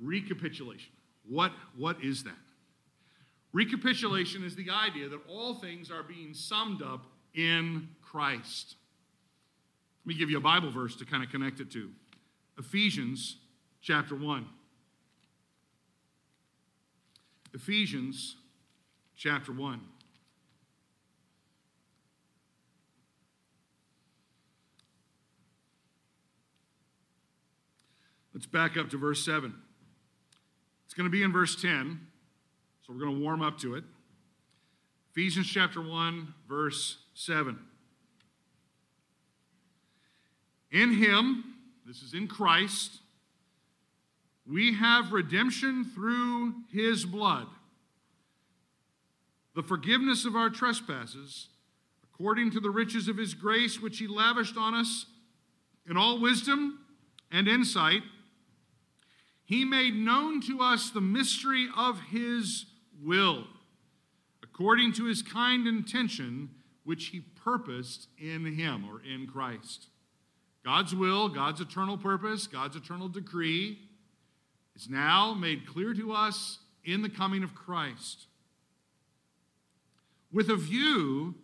[0.00, 0.92] Recapitulation.
[1.28, 2.32] What, what is that?
[3.52, 8.76] Recapitulation is the idea that all things are being summed up in Christ.
[10.04, 11.90] Let me give you a Bible verse to kind of connect it to.
[12.58, 13.36] Ephesians
[13.82, 14.46] chapter 1.
[17.52, 18.36] Ephesians
[19.16, 19.80] chapter 1.
[28.32, 29.54] Let's back up to verse 7.
[31.00, 31.98] Going to be in verse 10,
[32.82, 33.84] so we're going to warm up to it.
[35.12, 37.58] Ephesians chapter 1, verse 7.
[40.70, 41.54] In him,
[41.86, 42.98] this is in Christ,
[44.46, 47.46] we have redemption through his blood,
[49.56, 51.48] the forgiveness of our trespasses,
[52.12, 55.06] according to the riches of his grace, which he lavished on us
[55.88, 56.80] in all wisdom
[57.32, 58.02] and insight.
[59.50, 62.66] He made known to us the mystery of his
[63.02, 63.48] will,
[64.44, 66.50] according to his kind intention,
[66.84, 69.88] which he purposed in him or in Christ
[70.64, 73.78] God's will, God's eternal purpose, God's eternal decree
[74.76, 78.26] is now made clear to us in the coming of Christ.
[80.30, 81.34] With a view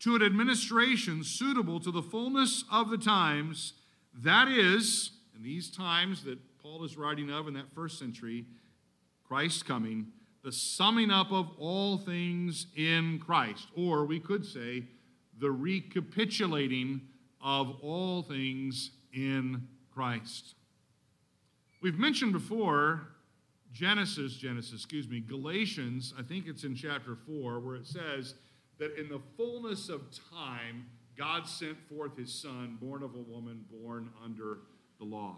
[0.00, 3.72] to an administration suitable to the fullness of the times,
[4.12, 8.44] that is, in these times that Paul is writing of in that first century,
[9.22, 10.08] Christ coming,
[10.42, 14.82] the summing up of all things in Christ, or we could say,
[15.38, 17.02] the recapitulating
[17.40, 20.56] of all things in Christ.
[21.82, 23.02] We've mentioned before
[23.72, 28.34] Genesis, Genesis, excuse me, Galatians, I think it's in chapter 4, where it says
[28.80, 30.02] that in the fullness of
[30.32, 34.58] time, God sent forth his son, born of a woman, born under
[34.98, 35.36] the law.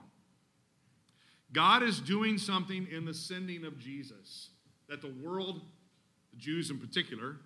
[1.52, 4.50] God is doing something in the sending of Jesus
[4.88, 5.62] that the world,
[6.30, 7.36] the Jews in particular,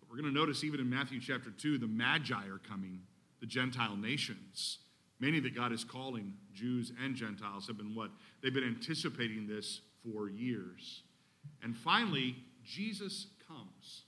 [0.00, 3.00] but we're going to notice even in Matthew chapter 2, the Magi are coming
[3.40, 4.78] the Gentile nations.
[5.18, 8.10] Many that God is calling Jews and Gentiles have been what?
[8.42, 11.02] They've been anticipating this for years.
[11.62, 14.02] And finally, Jesus comes.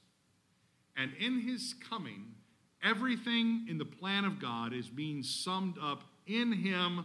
[0.96, 2.34] And in his coming,
[2.82, 7.04] everything in the plan of God is being summed up in him,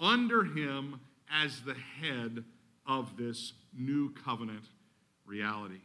[0.00, 1.00] under him,
[1.32, 2.44] as the head
[2.86, 4.64] of this new covenant
[5.26, 5.80] reality.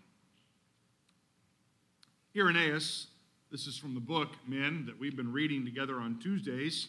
[2.35, 3.07] Irenaeus
[3.53, 6.87] this is from the book, Men, that we've been reading together on Tuesdays.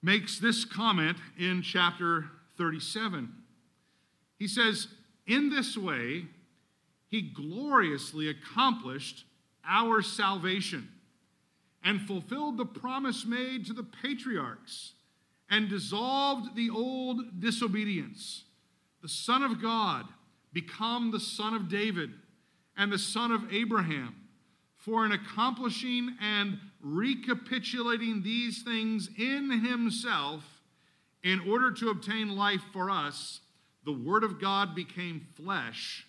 [0.00, 2.24] Makes this comment in chapter
[2.56, 3.30] 37.
[4.38, 4.88] He says,
[5.26, 6.24] In this way,
[7.06, 9.24] he gloriously accomplished
[9.62, 10.88] our salvation
[11.84, 14.94] and fulfilled the promise made to the patriarchs
[15.50, 18.44] and dissolved the old disobedience.
[19.02, 20.06] The Son of God
[20.52, 22.10] become the Son of David
[22.76, 24.14] and the Son of Abraham
[24.78, 30.44] for in accomplishing and recapitulating these things in himself,
[31.24, 33.40] in order to obtain life for us,
[33.84, 36.06] the Word of God became flesh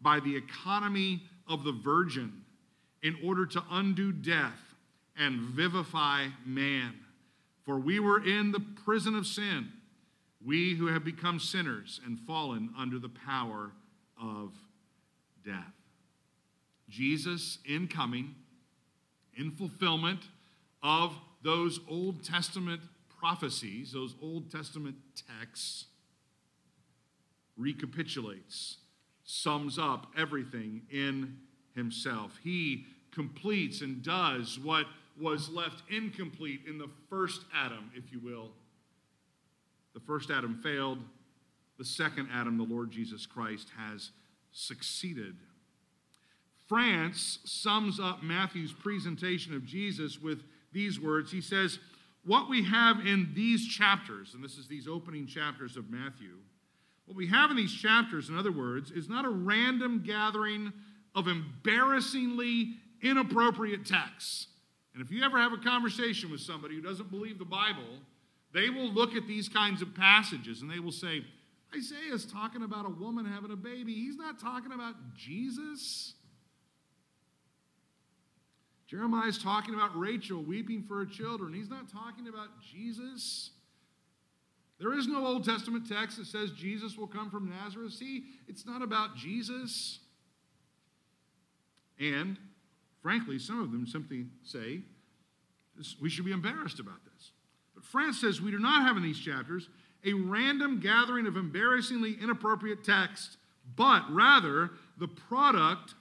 [0.00, 2.44] by the economy of the virgin,
[3.02, 4.74] in order to undo death
[5.16, 6.94] and vivify man.
[7.68, 9.68] For we were in the prison of sin,
[10.42, 13.72] we who have become sinners and fallen under the power
[14.18, 14.54] of
[15.44, 15.74] death.
[16.88, 18.34] Jesus in coming,
[19.36, 20.20] in fulfillment
[20.82, 21.12] of
[21.42, 22.80] those Old Testament
[23.20, 24.96] prophecies, those Old Testament
[25.36, 25.88] texts,
[27.58, 28.78] recapitulates,
[29.24, 31.36] sums up everything in
[31.74, 32.38] himself.
[32.42, 34.86] He completes and does what
[35.20, 38.50] was left incomplete in the first Adam, if you will.
[39.94, 40.98] The first Adam failed,
[41.78, 44.10] the second Adam, the Lord Jesus Christ, has
[44.52, 45.36] succeeded.
[46.68, 50.42] France sums up Matthew's presentation of Jesus with
[50.72, 51.32] these words.
[51.32, 51.78] He says,
[52.24, 56.36] What we have in these chapters, and this is these opening chapters of Matthew,
[57.06, 60.72] what we have in these chapters, in other words, is not a random gathering
[61.14, 64.48] of embarrassingly inappropriate texts.
[64.98, 68.00] And if you ever have a conversation with somebody who doesn't believe the Bible,
[68.52, 71.24] they will look at these kinds of passages and they will say,
[71.72, 73.94] Isaiah is talking about a woman having a baby.
[73.94, 76.14] He's not talking about Jesus.
[78.88, 81.54] Jeremiah is talking about Rachel weeping for her children.
[81.54, 83.50] He's not talking about Jesus.
[84.80, 87.92] There is no Old Testament text that says Jesus will come from Nazareth.
[87.92, 90.00] See, it's not about Jesus.
[92.00, 92.36] And,
[93.02, 94.80] frankly, some of them simply say
[96.00, 97.32] we should be embarrassed about this.
[97.74, 99.68] But France says we do not have in these chapters
[100.04, 103.36] a random gathering of embarrassingly inappropriate text,
[103.76, 105.94] but rather the product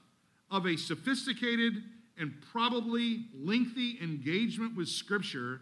[0.49, 1.83] of a sophisticated
[2.17, 5.61] and probably lengthy engagement with Scripture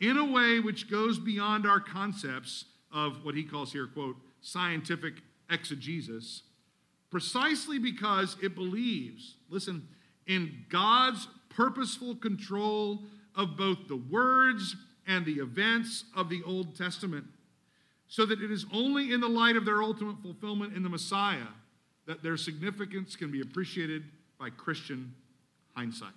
[0.00, 5.14] in a way which goes beyond our concepts of what he calls here, quote, scientific
[5.48, 6.42] exegesis,
[7.10, 9.86] precisely because it believes, listen,
[10.26, 13.00] in God's purposeful control
[13.34, 17.24] of both the words and the events of the Old Testament
[18.08, 21.48] so that it is only in the light of their ultimate fulfillment in the Messiah
[22.06, 24.02] that their significance can be appreciated
[24.38, 25.14] by Christian
[25.74, 26.12] hindsight.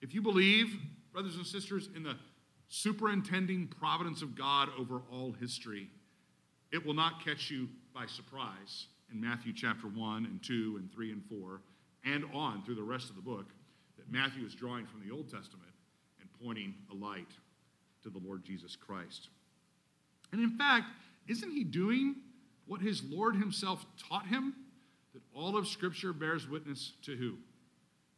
[0.00, 0.76] If you believe,
[1.12, 2.16] brothers and sisters, in the
[2.68, 5.88] superintending providence of God over all history,
[6.70, 11.12] it will not catch you by surprise in Matthew chapter 1 and 2 and 3
[11.12, 11.60] and 4
[12.14, 13.46] and on through the rest of the book
[13.96, 15.70] that Matthew is drawing from the Old Testament
[16.20, 17.30] and pointing a light
[18.02, 19.28] to the Lord Jesus Christ.
[20.32, 20.86] And in fact,
[21.26, 22.16] isn't he doing
[22.66, 24.54] what his Lord himself taught him?
[25.14, 27.34] That all of Scripture bears witness to who?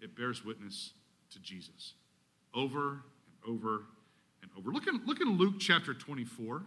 [0.00, 0.92] It bears witness
[1.32, 1.94] to Jesus.
[2.54, 2.90] Over
[3.26, 3.84] and over
[4.42, 4.70] and over.
[4.70, 6.62] Look in, look in Luke chapter 24.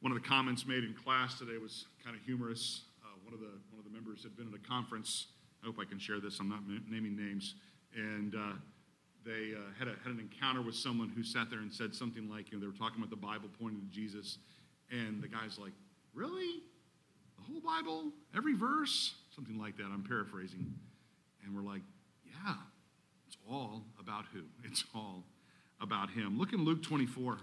[0.00, 2.82] One of the comments made in class today was kind of humorous.
[3.04, 5.26] Uh, one, of the, one of the members had been at a conference
[5.62, 6.40] I hope I can share this.
[6.40, 7.54] I'm not naming names.
[7.94, 8.52] And uh,
[9.24, 12.30] they uh, had, a, had an encounter with someone who sat there and said something
[12.30, 14.38] like, you know, they were talking about the Bible pointing to Jesus.
[14.90, 15.72] And the guy's like,
[16.12, 16.62] Really?
[17.36, 18.10] The whole Bible?
[18.34, 19.14] Every verse?
[19.34, 19.84] Something like that.
[19.84, 20.74] I'm paraphrasing.
[21.44, 21.82] And we're like,
[22.24, 22.54] Yeah,
[23.28, 24.42] it's all about who?
[24.64, 25.24] It's all
[25.80, 26.38] about him.
[26.38, 27.38] Look in Luke 24.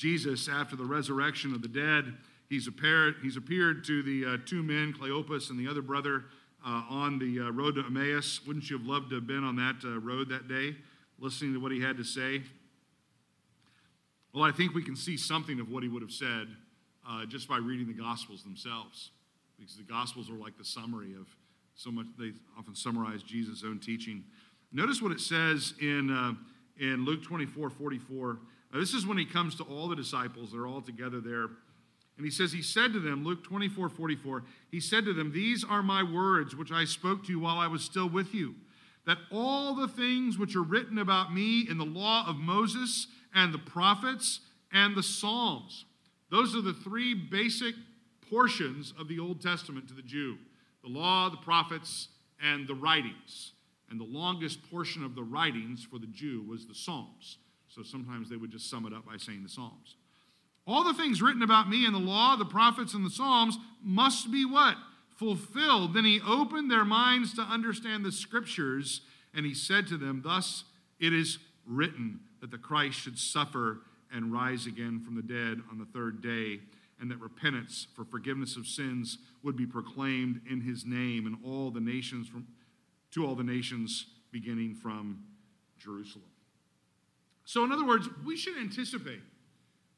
[0.00, 2.14] Jesus, after the resurrection of the dead,
[2.48, 6.24] he's appeared, he's appeared to the uh, two men, Cleopas and the other brother,
[6.64, 8.40] uh, on the uh, road to Emmaus.
[8.46, 10.74] Wouldn't you have loved to have been on that uh, road that day,
[11.18, 12.40] listening to what he had to say?
[14.32, 16.48] Well, I think we can see something of what he would have said
[17.06, 19.10] uh, just by reading the Gospels themselves,
[19.58, 21.26] because the Gospels are like the summary of
[21.74, 24.24] so much, they often summarize Jesus' own teaching.
[24.72, 26.32] Notice what it says in, uh,
[26.82, 28.38] in Luke 24 44.
[28.72, 31.48] Now, this is when he comes to all the disciples, they're all together there
[32.20, 35.64] and he says, He said to them, Luke 24, 44, He said to them, These
[35.64, 38.56] are my words which I spoke to you while I was still with you,
[39.06, 43.54] that all the things which are written about me in the law of Moses and
[43.54, 44.40] the prophets
[44.70, 45.86] and the Psalms,
[46.30, 47.74] those are the three basic
[48.28, 50.36] portions of the Old Testament to the Jew
[50.82, 52.08] the law, the prophets,
[52.42, 53.52] and the writings.
[53.88, 57.38] And the longest portion of the writings for the Jew was the Psalms.
[57.74, 59.96] So sometimes they would just sum it up by saying the Psalms.
[60.66, 64.30] All the things written about me in the law, the prophets, and the Psalms must
[64.30, 64.76] be what?
[65.16, 65.94] Fulfilled.
[65.94, 69.02] Then he opened their minds to understand the scriptures,
[69.32, 70.64] and he said to them, Thus
[70.98, 75.78] it is written that the Christ should suffer and rise again from the dead on
[75.78, 76.60] the third day,
[77.00, 81.70] and that repentance for forgiveness of sins would be proclaimed in his name and all
[81.70, 82.46] the nations from,
[83.12, 85.22] to all the nations beginning from
[85.78, 86.24] Jerusalem.
[87.44, 89.20] So, in other words, we should anticipate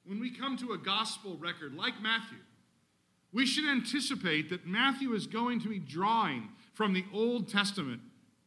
[0.05, 2.39] when we come to a gospel record like Matthew,
[3.33, 8.01] we should anticipate that Matthew is going to be drawing from the Old Testament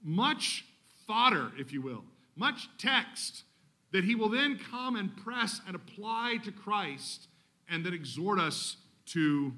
[0.03, 0.65] much
[1.07, 2.03] fodder, if you will,
[2.35, 3.43] much text
[3.91, 7.27] that he will then come and press and apply to Christ
[7.69, 8.77] and then exhort us
[9.07, 9.53] to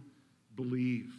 [0.56, 1.14] believe.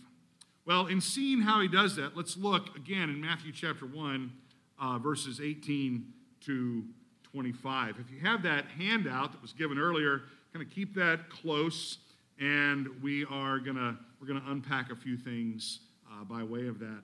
[0.64, 4.32] Well, in seeing how he does that, let's look again in Matthew chapter 1,
[4.80, 6.04] uh, verses 18
[6.42, 6.84] to
[7.32, 7.96] 25.
[7.98, 10.22] If you have that handout that was given earlier,
[10.52, 11.98] kind of keep that close,
[12.40, 17.02] and we are gonna we're gonna unpack a few things uh, by way of that.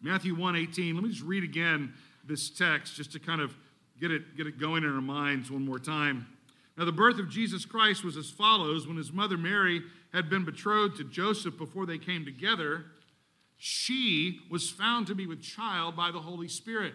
[0.00, 0.94] Matthew 1:18.
[0.94, 1.92] let me just read again
[2.26, 3.54] this text just to kind of
[4.00, 6.26] get it, get it going in our minds one more time.
[6.76, 9.82] Now, the birth of Jesus Christ was as follows when his mother Mary
[10.12, 12.86] had been betrothed to Joseph before they came together.
[13.56, 16.94] She was found to be with child by the Holy Spirit.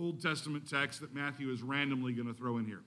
[0.00, 2.82] Old Testament text that Matthew is randomly going to throw in here.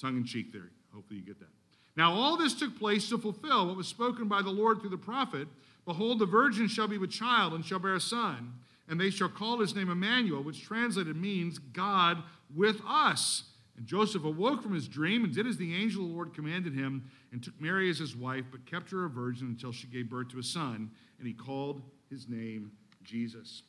[0.00, 0.70] Tongue in cheek theory.
[0.94, 1.48] Hopefully you get that.
[1.96, 4.98] Now, all this took place to fulfill what was spoken by the Lord through the
[4.98, 5.48] prophet
[5.84, 8.52] Behold, the virgin shall be with child and shall bear a son
[8.88, 12.22] and they shall call his name Emmanuel, which translated means God
[12.54, 13.44] with us.
[13.76, 16.74] And Joseph awoke from his dream and did as the angel of the Lord commanded
[16.74, 20.08] him, and took Mary as his wife, but kept her a virgin until she gave
[20.08, 22.72] birth to a son, and he called his name
[23.04, 23.62] Jesus.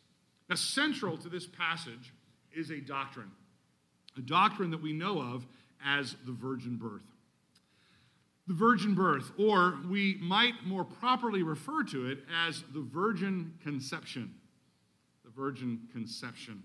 [0.49, 2.13] Now, central to this passage
[2.55, 3.31] is a doctrine,
[4.17, 5.45] a doctrine that we know of
[5.85, 7.05] as the virgin birth.
[8.47, 14.33] The virgin birth, or we might more properly refer to it as the virgin conception
[15.29, 16.63] the virgin conception.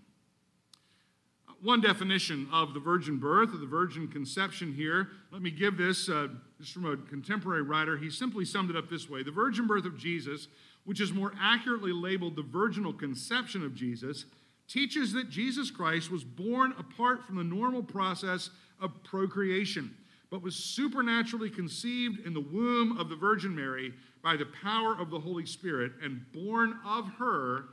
[1.62, 6.08] One definition of the virgin birth, or the virgin conception here, let me give this
[6.08, 6.28] uh,
[6.60, 7.96] just from a contemporary writer.
[7.96, 10.48] He simply summed it up this way The virgin birth of Jesus,
[10.84, 14.26] which is more accurately labeled the virginal conception of Jesus,
[14.68, 18.50] teaches that Jesus Christ was born apart from the normal process
[18.80, 19.94] of procreation,
[20.30, 23.92] but was supernaturally conceived in the womb of the Virgin Mary
[24.22, 27.66] by the power of the Holy Spirit and born of her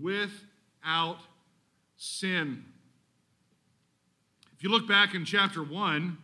[0.00, 1.18] without
[1.96, 2.64] sin.
[4.56, 6.18] If you look back in chapter 1,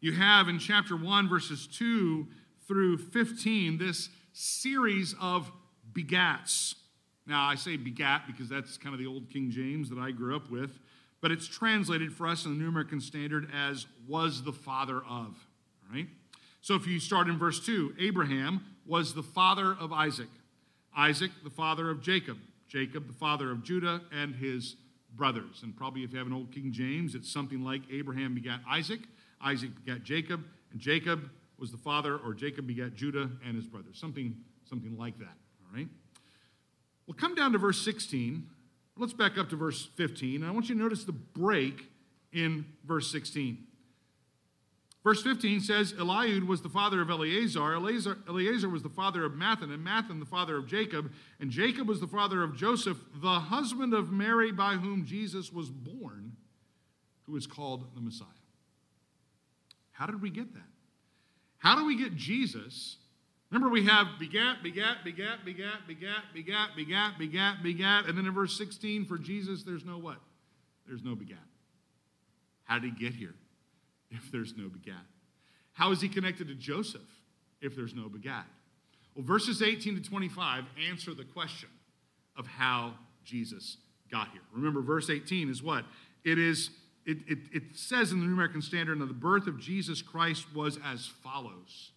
[0.00, 2.26] you have in chapter 1, verses 2
[2.66, 5.52] through 15, this series of
[5.92, 6.74] begats.
[7.26, 10.34] Now, I say begat because that's kind of the old King James that I grew
[10.34, 10.78] up with,
[11.20, 15.36] but it's translated for us in the New American Standard as was the father of,
[15.92, 16.08] right?
[16.60, 20.28] So if you start in verse 2, Abraham was the father of Isaac,
[20.96, 24.76] Isaac, the father of Jacob, Jacob, the father of Judah, and his
[25.14, 25.60] brothers.
[25.62, 29.00] And probably if you have an old King James, it's something like Abraham begat Isaac,
[29.40, 30.42] Isaac begat Jacob,
[30.72, 33.98] and Jacob was the father, or Jacob begat Judah and his brothers.
[33.98, 34.34] Something,
[34.68, 35.36] something like that.
[35.64, 35.86] All right?
[37.06, 38.46] We'll come down to verse 16.
[38.96, 40.44] Let's back up to verse 15.
[40.44, 41.88] I want you to notice the break
[42.32, 43.58] in verse 16.
[45.02, 47.74] Verse 15 says, Eliud was the father of Eleazar.
[47.74, 51.10] Eleazar, Eleazar was the father of Matthan, and Matthan the father of Jacob.
[51.40, 55.70] And Jacob was the father of Joseph, the husband of Mary by whom Jesus was
[55.70, 56.36] born,
[57.24, 58.28] who is called the Messiah.
[59.90, 60.60] How did we get that?
[61.58, 62.98] How do we get Jesus?
[63.52, 68.06] Remember, we have begat, begat, begat, begat, begat, begat, begat, begat, begat.
[68.06, 70.16] And then in verse 16, for Jesus, there's no what?
[70.88, 71.38] There's no begat.
[72.64, 73.34] How did he get here?
[74.12, 75.04] if there's no begat?
[75.72, 77.00] How is he connected to Joseph
[77.60, 78.46] if there's no begat?
[79.14, 81.68] Well, verses 18 to 25 answer the question
[82.36, 82.94] of how
[83.24, 83.78] Jesus
[84.10, 84.42] got here.
[84.52, 85.84] Remember, verse 18 is what?
[86.24, 86.70] It is,
[87.04, 90.46] it, it, it says in the New American Standard, that the birth of Jesus Christ
[90.54, 91.92] was as follows.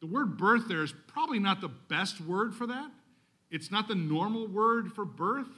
[0.00, 2.90] The word birth there is probably not the best word for that.
[3.50, 5.48] It's not the normal word for birth.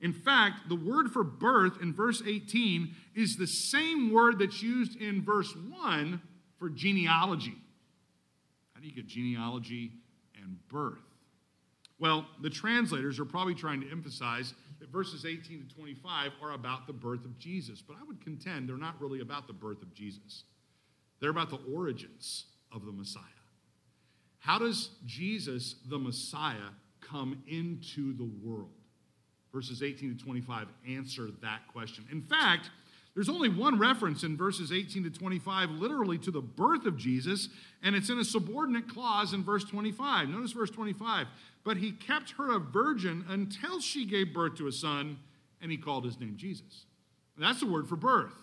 [0.00, 5.00] In fact, the word for birth in verse 18 is the same word that's used
[5.00, 6.20] in verse 1
[6.58, 7.56] for genealogy.
[8.74, 9.92] How do you get genealogy
[10.40, 11.00] and birth?
[11.98, 16.86] Well, the translators are probably trying to emphasize that verses 18 to 25 are about
[16.86, 19.92] the birth of Jesus, but I would contend they're not really about the birth of
[19.94, 20.44] Jesus.
[21.20, 23.24] They're about the origins of the Messiah.
[24.38, 26.70] How does Jesus, the Messiah,
[27.00, 28.70] come into the world?
[29.52, 32.04] verses 18 to 25 answer that question.
[32.10, 32.70] In fact,
[33.14, 37.48] there's only one reference in verses 18 to 25, literally to the birth of Jesus,
[37.82, 40.28] and it's in a subordinate clause in verse 25.
[40.28, 41.26] Notice verse 25.
[41.64, 45.18] But he kept her a virgin until she gave birth to a son,
[45.60, 46.84] and he called his name Jesus.
[47.36, 48.34] That's the word for birth.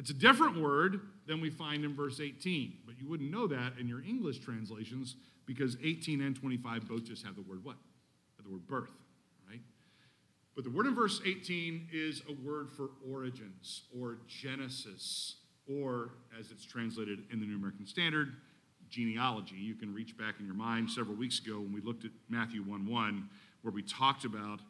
[0.00, 3.74] It's a different word than we find in verse 18, but you wouldn't know that
[3.78, 7.76] in your English translations because 18 and 25 both just have the word what?
[8.38, 8.88] Have the word birth.
[9.46, 9.60] Right?
[10.54, 15.36] But the word in verse 18 is a word for origins or Genesis.
[15.68, 18.32] or as it's translated in the New American Standard,
[18.88, 19.56] genealogy.
[19.56, 22.62] You can reach back in your mind several weeks ago when we looked at Matthew
[22.62, 23.28] 1 1,
[23.60, 24.60] where we talked about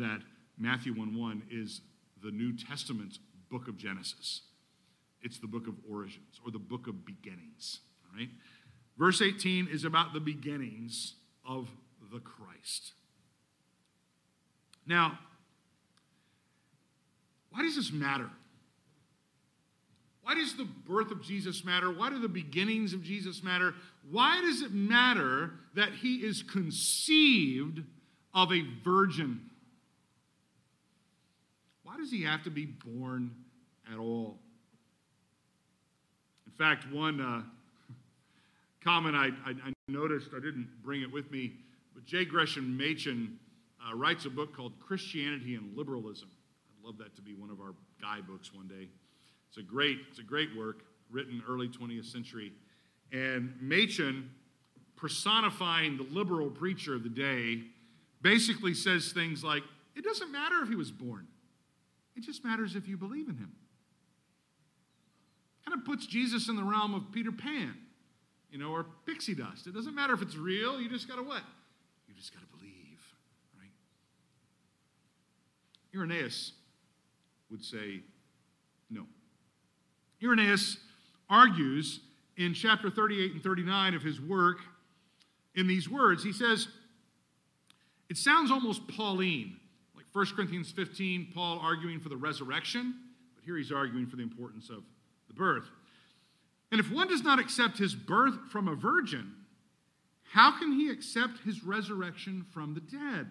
[0.00, 0.20] that
[0.58, 1.80] Matthew 1 1 is
[2.24, 3.20] the New Testament
[3.50, 4.42] book of Genesis.
[5.22, 7.80] It's the book of origins or the book of beginnings.
[8.04, 8.30] All right?
[8.98, 11.14] Verse 18 is about the beginnings
[11.46, 11.68] of
[12.12, 12.92] the Christ.
[14.86, 15.18] Now,
[17.50, 18.28] why does this matter?
[20.22, 21.90] Why does the birth of Jesus matter?
[21.90, 23.74] Why do the beginnings of Jesus matter?
[24.10, 27.82] Why does it matter that he is conceived
[28.34, 29.40] of a virgin?
[31.82, 33.32] Why does he have to be born
[33.92, 34.38] at all?
[36.60, 37.40] In fact, one uh,
[38.84, 41.54] comment I, I, I, noticed, I didn't bring it with me,
[41.94, 42.26] but J.
[42.26, 43.38] Gresham Machen
[43.80, 46.28] uh, writes a book called Christianity and Liberalism.
[46.28, 48.88] I'd love that to be one of our guidebooks one day.
[49.48, 52.52] It's a great, it's a great work written early 20th century.
[53.10, 54.28] And Machen,
[54.96, 57.62] personifying the liberal preacher of the day,
[58.20, 59.62] basically says things like,
[59.96, 61.26] it doesn't matter if he was born.
[62.16, 63.52] It just matters if you believe in him.
[65.66, 67.74] Kind of puts Jesus in the realm of Peter Pan,
[68.50, 69.66] you know, or pixie dust.
[69.66, 71.42] It doesn't matter if it's real, you just got to what?
[72.08, 73.00] You just got to believe,
[73.58, 73.70] right?
[75.94, 76.52] Irenaeus
[77.50, 78.00] would say,
[78.90, 79.06] no.
[80.22, 80.78] Irenaeus
[81.28, 82.00] argues
[82.36, 84.58] in chapter 38 and 39 of his work
[85.54, 86.24] in these words.
[86.24, 86.68] He says,
[88.08, 89.56] it sounds almost Pauline,
[89.94, 92.94] like 1 Corinthians 15, Paul arguing for the resurrection,
[93.36, 94.82] but here he's arguing for the importance of
[95.30, 95.64] the birth.
[96.70, 99.32] And if one does not accept his birth from a virgin,
[100.32, 103.30] how can he accept his resurrection from the dead?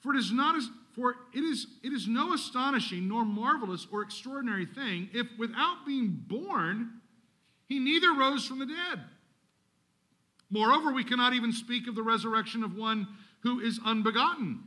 [0.00, 4.00] For it is not as for it is, it is no astonishing, nor marvelous, or
[4.00, 7.02] extraordinary thing if, without being born,
[7.66, 9.00] he neither rose from the dead.
[10.48, 13.06] Moreover, we cannot even speak of the resurrection of one
[13.40, 14.60] who is unbegotten,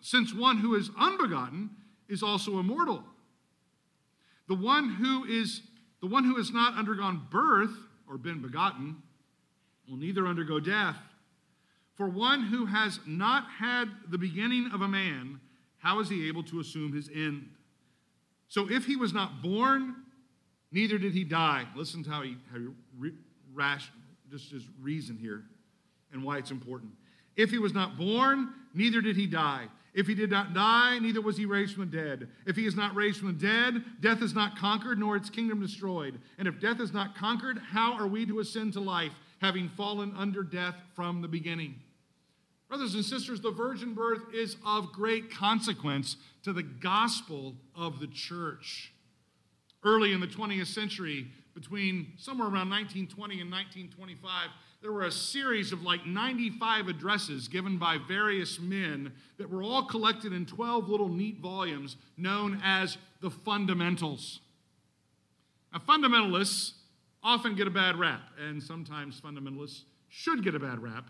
[0.00, 1.70] since one who is unbegotten
[2.08, 3.04] is also immortal.
[4.48, 5.62] The one who is
[6.00, 7.74] the one who has not undergone birth
[8.08, 8.96] or been begotten
[9.88, 10.96] will neither undergo death.
[11.94, 15.40] For one who has not had the beginning of a man,
[15.78, 17.48] how is he able to assume his end?
[18.48, 19.94] So if he was not born,
[20.72, 21.66] neither did he die.
[21.74, 22.66] Listen to how he, how he
[22.98, 23.12] re,
[23.52, 23.90] rash,
[24.30, 25.44] just his reason here
[26.12, 26.92] and why it's important.
[27.36, 29.68] If he was not born, neither did he die.
[29.94, 32.28] If he did not die, neither was he raised from the dead.
[32.46, 35.60] If he is not raised from the dead, death is not conquered, nor its kingdom
[35.60, 36.20] destroyed.
[36.36, 40.12] And if death is not conquered, how are we to ascend to life, having fallen
[40.16, 41.76] under death from the beginning?
[42.68, 48.08] Brothers and sisters, the virgin birth is of great consequence to the gospel of the
[48.08, 48.92] church.
[49.84, 54.48] Early in the 20th century, between somewhere around 1920 and 1925,
[54.84, 59.86] there were a series of like 95 addresses given by various men that were all
[59.86, 64.40] collected in 12 little neat volumes known as the fundamentals.
[65.72, 66.72] Now, fundamentalists
[67.22, 71.08] often get a bad rap, and sometimes fundamentalists should get a bad rap.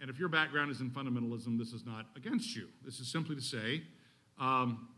[0.00, 2.66] And if your background is in fundamentalism, this is not against you.
[2.84, 3.84] This is simply to say
[4.40, 4.88] um,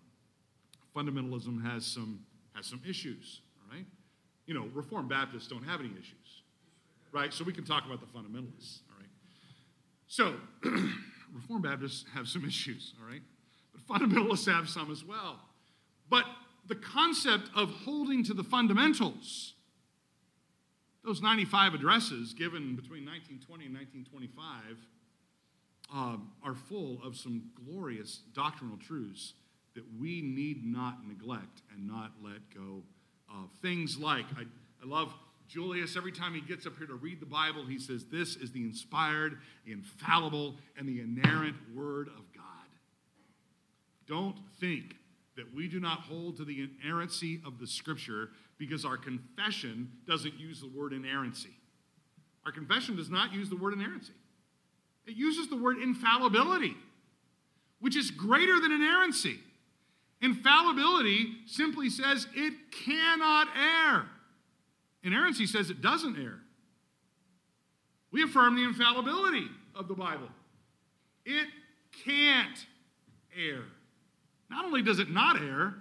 [0.97, 3.85] fundamentalism has some, has some issues, all right?
[4.47, 6.24] You know, Reformed Baptists don't have any issues,
[7.14, 7.32] right?
[7.32, 9.08] So we can talk about the fundamentalists, all right?
[10.08, 10.34] So,
[11.32, 13.22] Reformed Baptists have some issues, all right?
[13.72, 15.40] But fundamentalists have some as well.
[16.10, 16.24] But
[16.66, 19.54] the concept of holding to the fundamentals,
[21.04, 24.76] those 95 addresses given between 1920 and 1925,
[25.92, 29.34] um, are full of some glorious doctrinal truths
[29.74, 32.82] that we need not neglect and not let go
[33.30, 33.50] of.
[33.60, 34.42] Things like, I,
[34.82, 35.14] I love
[35.55, 38.50] Julius, every time he gets up here to read the Bible, he says, This is
[38.50, 42.44] the inspired, infallible, and the inerrant Word of God.
[44.09, 44.96] Don't think
[45.36, 50.34] that we do not hold to the inerrancy of the Scripture because our confession doesn't
[50.34, 51.57] use the word inerrancy.
[52.44, 54.12] Our confession does not use the word inerrancy.
[55.07, 56.76] It uses the word infallibility,
[57.78, 59.38] which is greater than inerrancy.
[60.20, 64.07] Infallibility simply says it cannot err.
[65.05, 66.40] Inerrancy says it doesn't err.
[68.11, 70.28] We affirm the infallibility of the Bible.
[71.26, 71.48] It
[72.05, 72.66] can't
[73.36, 73.64] err.
[74.50, 75.74] Not only does it not err,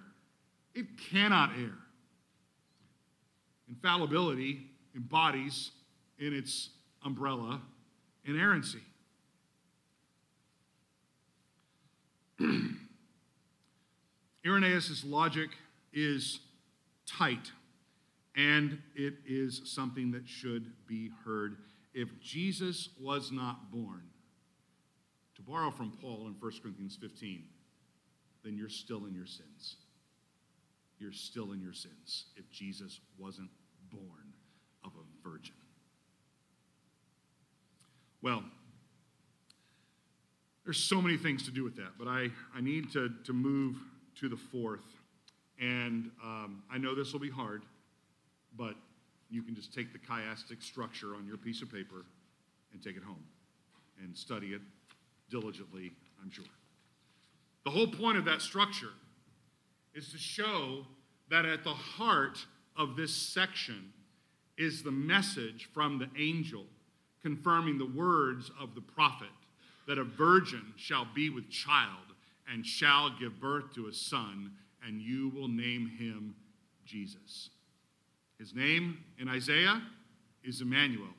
[0.75, 1.77] it cannot err.
[3.69, 5.71] Infallibility embodies
[6.19, 6.69] in its
[7.03, 7.61] umbrella
[8.25, 8.81] inerrancy.
[14.45, 15.49] Irenaeus' logic
[15.93, 16.39] is
[17.05, 17.51] tight,
[18.35, 21.57] and it is something that should be heard.
[21.93, 24.03] If Jesus was not born,
[25.35, 27.43] to borrow from Paul in 1 Corinthians 15,
[28.43, 29.77] then you're still in your sins.
[30.99, 33.49] You're still in your sins if Jesus wasn't
[33.91, 34.33] born
[34.83, 35.55] of a virgin.
[38.21, 38.43] Well,
[40.63, 43.75] there's so many things to do with that, but I, I need to, to move
[44.19, 44.85] to the fourth.
[45.59, 47.63] And um, I know this will be hard,
[48.57, 48.75] but
[49.29, 52.05] you can just take the chiastic structure on your piece of paper
[52.71, 53.23] and take it home
[54.03, 54.61] and study it
[55.29, 55.91] diligently,
[56.21, 56.45] I'm sure.
[57.65, 58.91] The whole point of that structure
[59.93, 60.85] is to show
[61.29, 62.45] that at the heart
[62.75, 63.93] of this section
[64.57, 66.65] is the message from the angel
[67.21, 69.27] confirming the words of the prophet
[69.87, 72.13] that a virgin shall be with child
[72.51, 74.51] and shall give birth to a son,
[74.85, 76.35] and you will name him
[76.85, 77.49] Jesus.
[78.39, 79.81] His name in Isaiah
[80.43, 81.13] is Emmanuel,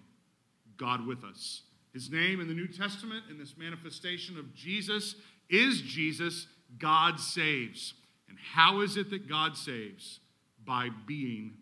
[0.76, 1.62] God with us.
[1.92, 5.14] His name in the New Testament, in this manifestation of Jesus,
[5.48, 6.46] is Jesus,
[6.78, 7.94] God saves.
[8.28, 10.20] And how is it that God saves?
[10.64, 11.54] By being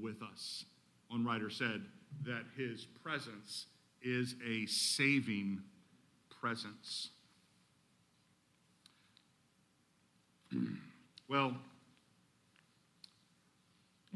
[0.00, 0.64] with us.
[1.08, 1.82] One writer said
[2.24, 3.66] that his presence
[4.02, 5.62] is a saving
[6.40, 7.10] presence.
[11.28, 11.54] well,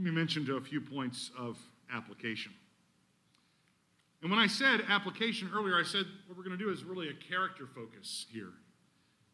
[0.03, 1.57] let me mention a few points of
[1.95, 2.53] application.
[4.21, 7.09] And when I said application earlier, I said what we're going to do is really
[7.09, 8.51] a character focus here.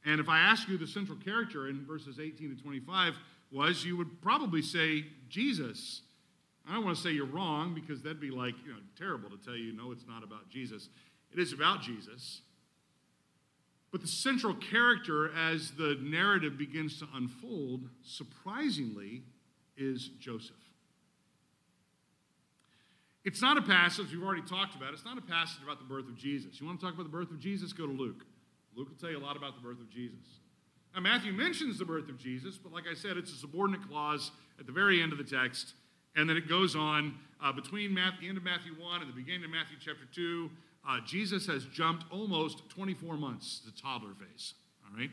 [0.05, 3.15] And if I ask you the central character in verses 18 to 25
[3.51, 6.03] was, you would probably say Jesus.
[6.69, 9.39] I don't want to say you're wrong because that'd be like, you know, terrible to
[9.43, 10.91] tell you, no, it's not about Jesus.
[11.33, 12.43] It is about Jesus.
[13.91, 19.23] But the central character, as the narrative begins to unfold, surprisingly,
[19.79, 20.57] is Joseph.
[23.25, 26.09] It's not a passage, we've already talked about, it's not a passage about the birth
[26.09, 26.61] of Jesus.
[26.61, 27.73] You want to talk about the birth of Jesus?
[27.73, 28.25] Go to Luke.
[28.75, 30.41] Luke will tell you a lot about the birth of Jesus.
[30.95, 34.31] Now, Matthew mentions the birth of Jesus, but like I said, it's a subordinate clause
[34.59, 35.75] at the very end of the text.
[36.17, 39.15] And then it goes on uh, between Matthew, the end of Matthew 1 and the
[39.15, 40.51] beginning of Matthew chapter 2
[40.89, 44.55] uh, Jesus has jumped almost 24 months to toddler phase.
[44.87, 45.11] All right,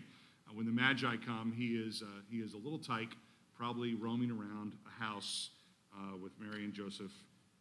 [0.48, 3.16] uh, when the Magi come, he is uh, he is a little tyke,
[3.58, 5.50] probably roaming around a house
[5.94, 7.12] uh, with Mary and Joseph,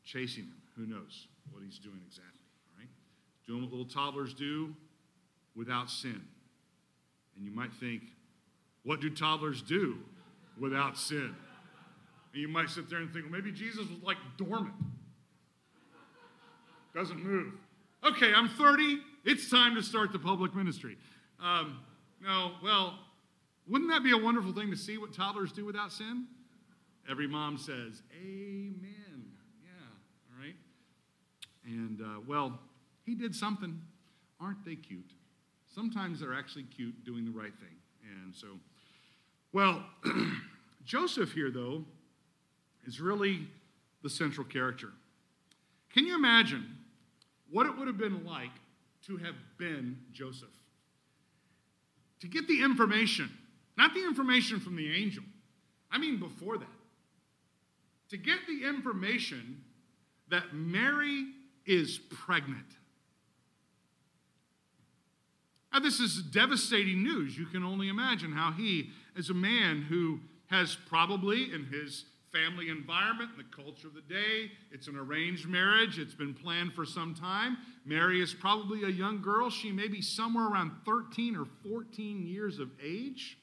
[0.04, 0.56] chasing him.
[0.76, 2.40] Who knows what he's doing exactly?
[2.68, 2.88] All right,
[3.46, 4.74] doing what little toddlers do,
[5.56, 6.20] without sin.
[7.36, 8.02] And you might think,
[8.82, 9.98] what do toddlers do
[10.58, 11.34] without sin?
[12.32, 14.74] And you might sit there and think, well, maybe Jesus was like dormant,
[16.94, 17.52] doesn't move
[18.06, 20.96] okay, I'm 30, it's time to start the public ministry.
[21.40, 21.78] Um,
[22.22, 22.98] no, well,
[23.68, 26.26] wouldn't that be a wonderful thing to see what toddlers do without sin?
[27.08, 29.24] Every mom says, Amen.
[29.62, 30.54] Yeah, all right.
[31.64, 32.58] And, uh, well,
[33.04, 33.80] he did something.
[34.40, 35.12] Aren't they cute?
[35.74, 37.76] Sometimes they're actually cute doing the right thing.
[38.22, 38.48] And so,
[39.52, 39.84] well,
[40.84, 41.84] Joseph here, though,
[42.86, 43.46] is really
[44.02, 44.88] the central character.
[45.92, 46.66] Can you imagine
[47.50, 48.50] what it would have been like
[49.06, 50.48] to have been Joseph.
[52.20, 53.30] To get the information,
[53.76, 55.24] not the information from the angel,
[55.90, 56.66] I mean before that.
[58.10, 59.62] To get the information
[60.28, 61.26] that Mary
[61.66, 62.66] is pregnant.
[65.72, 67.36] Now, this is devastating news.
[67.36, 72.68] You can only imagine how he, as a man who has probably in his family
[72.68, 74.50] environment the culture of the day.
[74.70, 77.56] It's an arranged marriage, it's been planned for some time.
[77.84, 79.50] Mary is probably a young girl.
[79.50, 83.38] She may be somewhere around 13 or 14 years of age.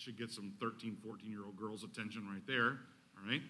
[0.00, 2.78] Should get some 13, 14 year old girls' attention right there,
[3.18, 3.42] all right?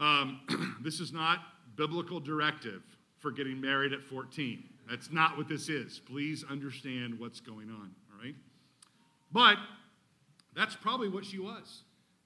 [0.00, 1.40] Um, this is not
[1.76, 2.82] biblical directive
[3.18, 4.64] for getting married at 14.
[4.88, 5.98] That's not what this is.
[5.98, 8.34] Please understand what's going on, all right?
[9.30, 9.58] But
[10.56, 11.82] that's probably what she was.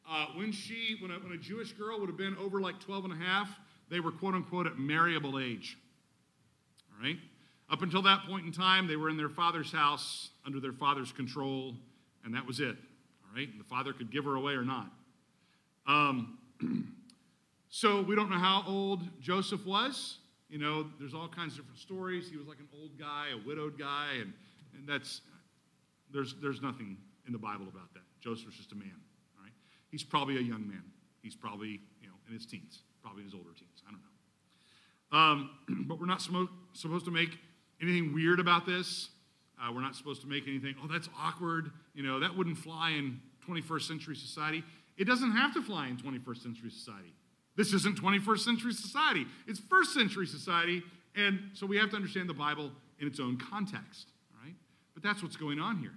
[0.08, 3.06] Uh, when she, when a, when a Jewish girl would have been over like 12
[3.06, 3.50] and a half,
[3.90, 5.76] they were quote unquote at marriable age.
[6.92, 7.16] All right?
[7.68, 11.10] Up until that point in time, they were in their father's house under their father's
[11.10, 11.74] control,
[12.24, 12.76] and that was it.
[13.32, 13.48] All right?
[13.48, 14.90] And the father could give her away or not.
[15.86, 16.38] Um,
[17.68, 20.18] so we don't know how old Joseph was.
[20.50, 22.28] You know, there's all kinds of different stories.
[22.30, 24.32] He was like an old guy, a widowed guy, and,
[24.76, 25.22] and that's,
[26.12, 28.02] there's, there's nothing in the Bible about that.
[28.20, 29.00] Joseph was just a man.
[29.92, 30.82] He's probably a young man.
[31.22, 33.82] He's probably, you know, in his teens, probably in his older teens.
[33.86, 35.18] I don't know.
[35.18, 37.38] Um, but we're not supposed to make
[37.80, 39.10] anything weird about this.
[39.60, 41.70] Uh, we're not supposed to make anything, oh, that's awkward.
[41.94, 44.62] You know, that wouldn't fly in 21st century society.
[44.96, 47.12] It doesn't have to fly in 21st century society.
[47.56, 50.82] This isn't 21st century society, it's first century society.
[51.14, 54.54] And so we have to understand the Bible in its own context, all right?
[54.94, 55.92] But that's what's going on here.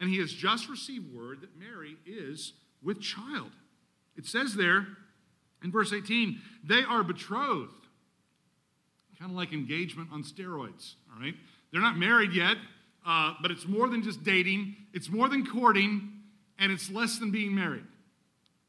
[0.00, 3.52] And he has just received word that Mary is with child.
[4.16, 4.88] It says there
[5.62, 7.86] in verse 18, they are betrothed.
[9.18, 11.34] Kind of like engagement on steroids, all right?
[11.72, 12.56] They're not married yet,
[13.06, 16.12] uh, but it's more than just dating, it's more than courting,
[16.58, 17.84] and it's less than being married.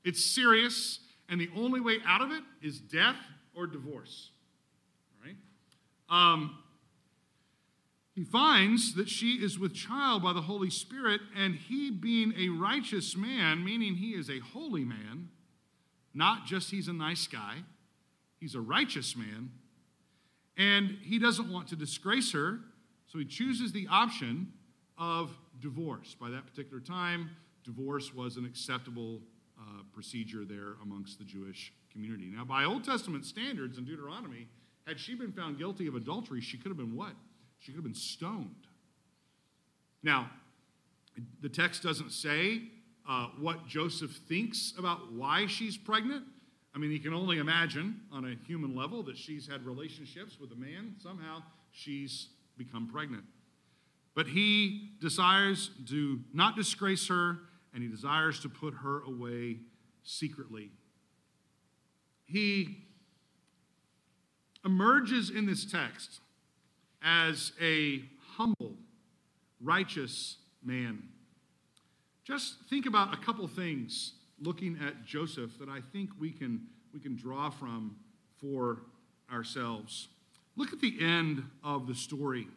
[0.04, 3.18] It's serious, and the only way out of it is death
[3.56, 4.30] or divorce.
[5.12, 5.38] All right?
[6.10, 6.60] Um,
[8.14, 12.50] he finds that she is with child by the Holy Spirit, and he, being a
[12.50, 15.30] righteous man, meaning he is a holy man,
[16.14, 17.58] not just he's a nice guy,
[18.40, 19.52] he's a righteous man,
[20.58, 22.60] and he doesn't want to disgrace her
[23.18, 24.54] so he chooses the option
[24.96, 26.16] of divorce.
[26.22, 27.32] By that particular time,
[27.64, 29.22] divorce was an acceptable
[29.60, 32.30] uh, procedure there amongst the Jewish community.
[32.32, 34.48] Now, by Old Testament standards in Deuteronomy,
[34.86, 37.14] had she been found guilty of adultery, she could have been what?
[37.58, 38.68] She could have been stoned.
[40.04, 40.30] Now,
[41.42, 42.62] the text doesn't say
[43.10, 46.24] uh, what Joseph thinks about why she's pregnant.
[46.76, 50.52] I mean, he can only imagine on a human level that she's had relationships with
[50.52, 50.94] a man.
[51.00, 51.42] Somehow
[51.72, 52.28] she's
[52.58, 53.24] become pregnant.
[54.16, 57.40] But he desires to not disgrace her,
[57.74, 59.58] and he desires to put her away
[60.04, 60.72] secretly.
[62.26, 62.84] He
[64.66, 66.20] emerges in this text
[67.04, 68.02] as a
[68.36, 68.76] humble,
[69.62, 71.04] righteous man.
[72.24, 76.62] Just think about a couple things looking at Joseph that I think we can,
[76.94, 77.96] we can draw from
[78.42, 78.82] for
[79.32, 80.10] ourselves.
[80.58, 82.48] Look at the end of the story.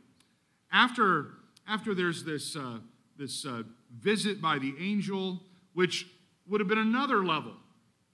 [0.73, 1.27] After,
[1.69, 2.79] after there's this, uh,
[3.19, 3.63] this uh,
[4.01, 5.39] visit by the angel,
[5.75, 6.07] which
[6.49, 7.53] would have been another level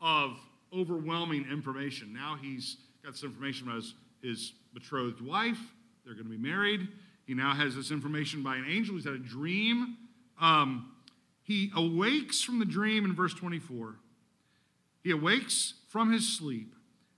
[0.00, 0.38] of
[0.76, 2.12] overwhelming information.
[2.12, 5.60] Now he's got some information about his, his betrothed wife.
[6.04, 6.88] They're going to be married.
[7.24, 8.96] He now has this information by an angel.
[8.96, 9.96] He's had a dream.
[10.40, 10.92] Um,
[11.44, 13.94] he awakes from the dream in verse 24.
[15.04, 16.74] He awakes from his sleep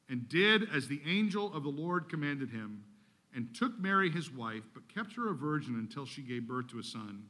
[0.08, 2.84] and did as the angel of the Lord commanded him,
[3.34, 6.78] and took Mary his wife, but kept her a virgin until she gave birth to
[6.78, 7.24] a son,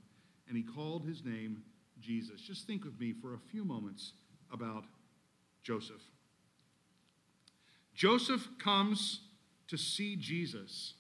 [0.46, 1.62] and he called his name
[2.00, 2.40] Jesus.
[2.40, 4.12] Just think with me for a few moments
[4.52, 4.84] about
[5.62, 6.02] Joseph.
[7.94, 9.20] Joseph comes
[9.66, 10.94] to see Jesus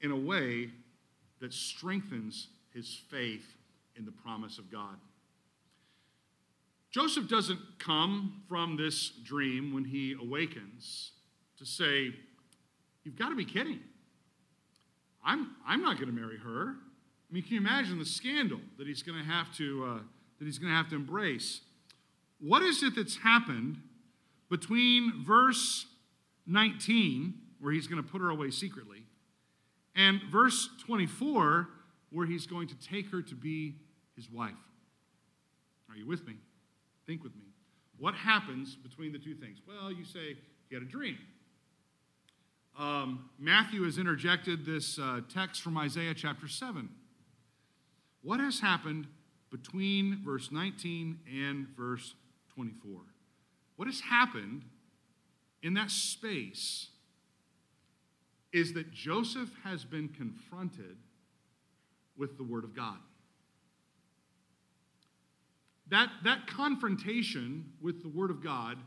[0.00, 0.70] in a way
[1.40, 3.44] that strengthens his faith
[3.96, 4.96] in the promise of God.
[6.96, 11.10] Joseph doesn't come from this dream when he awakens
[11.58, 12.14] to say,
[13.04, 13.80] You've got to be kidding.
[15.22, 16.70] I'm, I'm not going to marry her.
[16.70, 19.98] I mean, can you imagine the scandal that he's going to have to uh,
[20.38, 21.60] that he's going to have to embrace?
[22.40, 23.76] What is it that's happened
[24.48, 25.84] between verse
[26.46, 29.02] 19, where he's going to put her away secretly,
[29.94, 31.68] and verse 24,
[32.08, 33.74] where he's going to take her to be
[34.16, 34.54] his wife?
[35.90, 36.36] Are you with me?
[37.06, 37.44] Think with me.
[37.98, 39.58] What happens between the two things?
[39.66, 40.36] Well, you say
[40.68, 41.18] he had a dream.
[42.78, 46.90] Um, Matthew has interjected this uh, text from Isaiah chapter 7.
[48.22, 49.06] What has happened
[49.50, 52.14] between verse 19 and verse
[52.54, 53.00] 24?
[53.76, 54.64] What has happened
[55.62, 56.88] in that space
[58.52, 60.96] is that Joseph has been confronted
[62.16, 62.98] with the Word of God.
[65.88, 68.78] That, that confrontation with the Word of God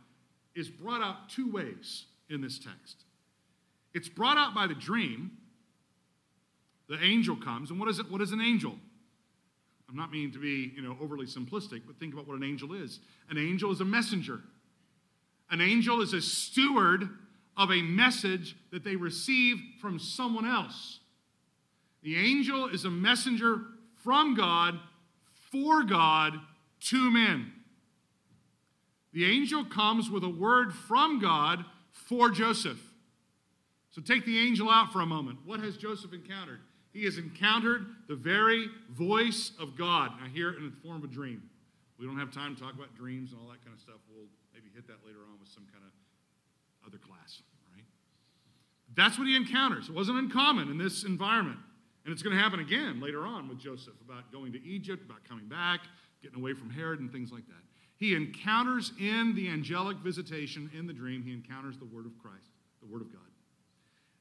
[0.56, 3.06] is brought out two ways in this text.
[3.94, 5.32] It's brought out by the dream.
[6.88, 8.12] The angel comes, and what is it?
[8.12, 8.76] What is an angel?
[9.90, 12.74] I'm not meaning to be, you know, overly simplistic, but think about what an angel
[12.74, 13.00] is.
[13.30, 14.42] An angel is a messenger.
[15.50, 17.10] An angel is a steward
[17.58, 21.00] of a message that they receive from someone else.
[22.04, 23.62] The angel is a messenger
[24.04, 24.80] from God
[25.52, 26.40] for God
[26.80, 27.52] two men.
[29.14, 32.80] The angel comes with a word from God for Joseph.
[33.90, 35.40] So take the angel out for a moment.
[35.46, 36.60] What has Joseph encountered?
[36.94, 40.12] He has encountered the very voice of God.
[40.20, 41.44] Now, here in the form of a dream.
[42.00, 43.98] We don't have time to talk about dreams and all that kind of stuff.
[44.10, 45.92] We'll maybe hit that later on with some kind of
[46.88, 47.42] other class,
[47.76, 47.84] right?
[48.96, 49.90] That's what he encounters.
[49.90, 51.60] It wasn't uncommon in this environment.
[52.06, 55.28] And it's going to happen again later on with Joseph about going to Egypt, about
[55.28, 55.82] coming back,
[56.22, 57.64] getting away from Herod and things like that.
[57.98, 62.52] He encounters in the angelic visitation, in the dream, he encounters the Word of Christ,
[62.82, 63.22] the Word of God.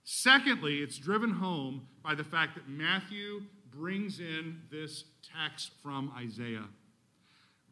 [0.05, 5.05] Secondly, it's driven home by the fact that Matthew brings in this
[5.37, 6.65] text from Isaiah.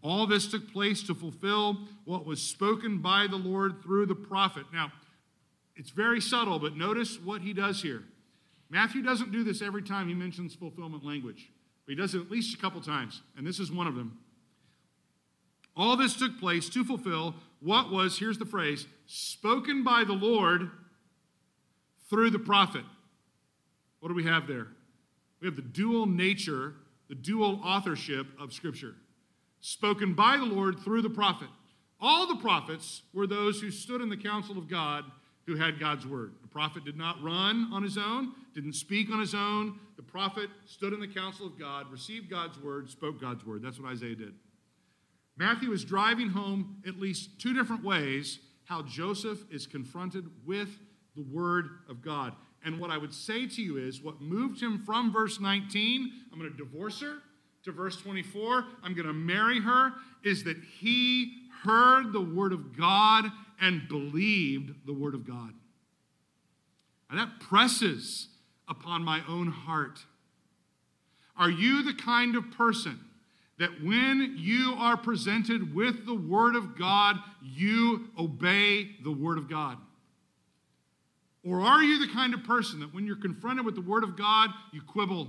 [0.03, 4.67] All this took place to fulfill what was spoken by the Lord through the prophet.
[4.73, 4.93] Now,
[5.75, 8.05] it's very subtle, but notice what he does here.
[8.71, 11.51] Matthew doesn't do this every time he mentions fulfillment language,
[11.87, 14.19] but he does it at least a couple times, and this is one of them.
[15.77, 20.71] All this took place to fulfill what was, here's the phrase, spoken by the Lord
[22.09, 22.85] through the prophet.
[24.01, 24.69] What do we have there?
[25.41, 26.75] We have the dual nature,
[27.09, 28.95] the dual authorship of Scripture,
[29.61, 31.49] spoken by the Lord through the prophet.
[32.01, 35.05] All the prophets were those who stood in the council of God
[35.47, 36.33] who had God's word.
[36.43, 39.79] The prophet did not run on his own, didn't speak on his own.
[39.97, 43.63] The prophet stood in the council of God, received God's word, spoke God's word.
[43.63, 44.33] That's what Isaiah did.
[45.37, 50.71] Matthew is driving home at least two different ways how Joseph is confronted with
[51.15, 52.33] the word of God.
[52.65, 56.39] And what I would say to you is what moved him from verse 19, I'm
[56.39, 57.19] going to divorce her,
[57.65, 59.93] to verse 24, I'm going to marry her,
[60.25, 61.31] is that he
[61.63, 63.27] heard the word of God
[63.61, 65.53] and believed the word of God.
[67.11, 68.29] And that presses
[68.69, 70.01] upon my own heart.
[71.37, 72.99] Are you the kind of person
[73.59, 79.49] that when you are presented with the word of God, you obey the word of
[79.49, 79.79] God?
[81.45, 84.17] Or are you the kind of person that when you're confronted with the word of
[84.17, 85.29] God, you quibble,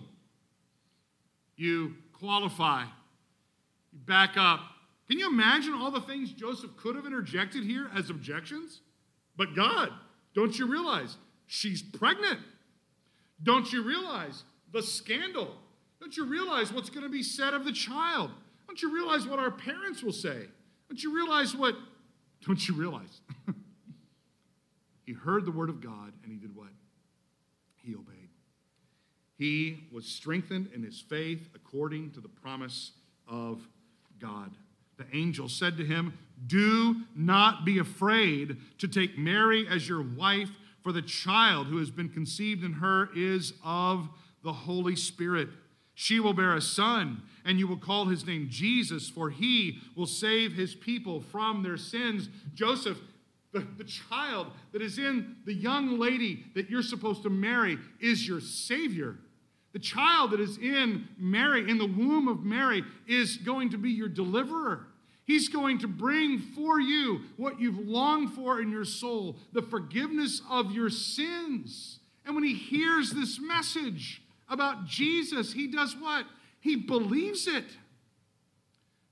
[1.56, 2.84] you qualify,
[3.92, 4.62] you back up,
[5.08, 8.82] can you imagine all the things Joseph could have interjected here as objections?
[9.38, 9.90] But God,
[10.34, 12.40] don't you realize she's pregnant?
[13.44, 15.56] Don't you realize the scandal?
[16.00, 18.32] Don't you realize what's going to be said of the child?
[18.68, 20.46] Don't you realize what our parents will say?
[20.90, 21.76] Don't you realize what?
[22.46, 23.22] Don't you realize?
[25.06, 26.70] he heard the word of God and he did what?
[27.84, 28.30] He obeyed.
[29.38, 32.92] He was strengthened in his faith according to the promise
[33.28, 33.68] of
[34.20, 34.52] God.
[34.98, 36.18] The angel said to him,
[36.48, 40.50] Do not be afraid to take Mary as your wife,
[40.88, 44.08] for the child who has been conceived in her is of
[44.42, 45.50] the Holy Spirit.
[45.96, 50.06] She will bear a son, and you will call his name Jesus, for he will
[50.06, 52.30] save his people from their sins.
[52.54, 52.98] Joseph,
[53.52, 58.26] the, the child that is in the young lady that you're supposed to marry, is
[58.26, 59.18] your Savior.
[59.74, 63.92] The child that is in Mary, in the womb of Mary, is going to be
[63.92, 64.88] your deliverer.
[65.28, 70.42] He's going to bring for you what you've longed for in your soul, the forgiveness
[70.50, 72.00] of your sins.
[72.26, 76.26] And when he hears this message about Jesus, he does what?
[76.62, 77.66] He believes it.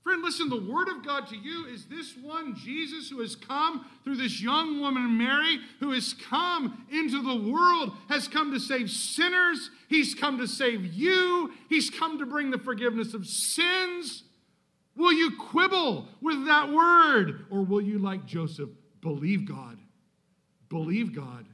[0.02, 3.84] Friend, listen, the word of God to you is this one Jesus who has come
[4.02, 8.88] through this young woman, Mary, who has come into the world, has come to save
[8.88, 9.68] sinners.
[9.88, 11.52] He's come to save you.
[11.68, 14.22] He's come to bring the forgiveness of sins.
[14.96, 17.46] Will you quibble with that word?
[17.50, 18.70] Or will you, like Joseph,
[19.00, 19.78] believe God,
[20.68, 21.46] believe God,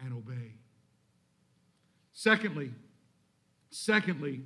[0.00, 0.54] and obey?
[2.12, 2.70] Secondly,
[3.70, 4.40] secondly,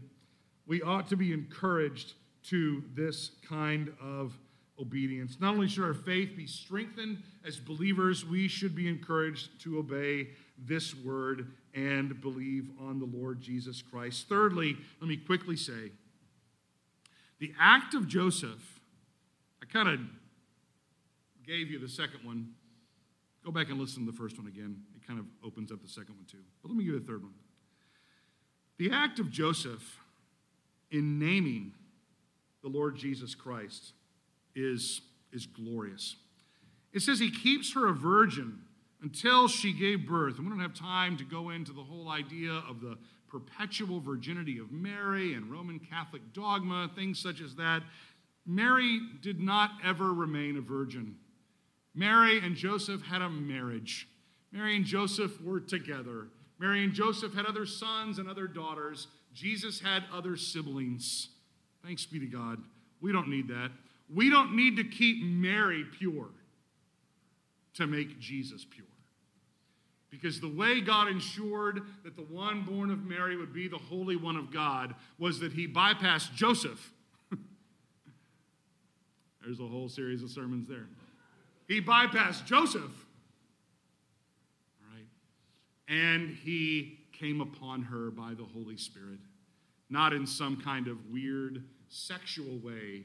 [0.67, 2.15] we ought to be encouraged
[2.45, 4.39] to this kind of
[4.81, 5.37] obedience.
[5.41, 10.29] Not only should our faith be strengthened as believers, we should be encouraged to obey
[10.59, 14.29] this word and believe on the Lord Jesus Christ.
[14.29, 15.93] Thirdly, let me quickly say
[17.41, 18.81] the act of Joseph,
[19.63, 19.99] I kind of
[21.45, 22.51] gave you the second one.
[23.45, 24.77] Go back and listen to the first one again.
[24.95, 26.45] It kind of opens up the second one too.
[26.63, 27.33] But let me give you the third one.
[28.79, 29.99] The act of Joseph
[30.91, 31.73] in naming
[32.63, 33.93] the Lord Jesus Christ
[34.55, 35.01] is,
[35.33, 36.17] is glorious.
[36.93, 38.61] It says he keeps her a virgin
[39.03, 40.37] until she gave birth.
[40.37, 42.99] And we don't have time to go into the whole idea of the
[43.31, 47.83] perpetual virginity of Mary and Roman Catholic dogma, things such as that.
[48.47, 51.17] Mary did not ever remain a virgin.
[51.95, 54.09] Mary and Joseph had a marriage.
[54.53, 56.29] Mary and Joseph were together.
[56.59, 59.07] Mary and Joseph had other sons and other daughters.
[59.33, 61.29] Jesus had other siblings.
[61.85, 62.59] Thanks be to God.
[63.01, 63.71] We don't need that.
[64.13, 66.29] We don't need to keep Mary pure
[67.75, 68.87] to make Jesus pure.
[70.11, 74.17] Because the way God ensured that the one born of Mary would be the Holy
[74.17, 76.93] One of God was that he bypassed Joseph.
[79.45, 80.87] There's a whole series of sermons there.
[81.69, 82.83] He bypassed Joseph.
[84.81, 85.07] All right.
[85.89, 89.21] And he came upon her by the Holy Spirit
[89.91, 93.03] not in some kind of weird sexual way,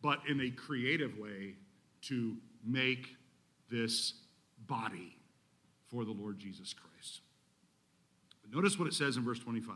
[0.00, 1.54] but in a creative way
[2.02, 3.16] to make
[3.70, 4.14] this
[4.66, 5.17] body
[5.90, 7.20] for the Lord Jesus Christ.
[8.42, 9.74] But notice what it says in verse 25.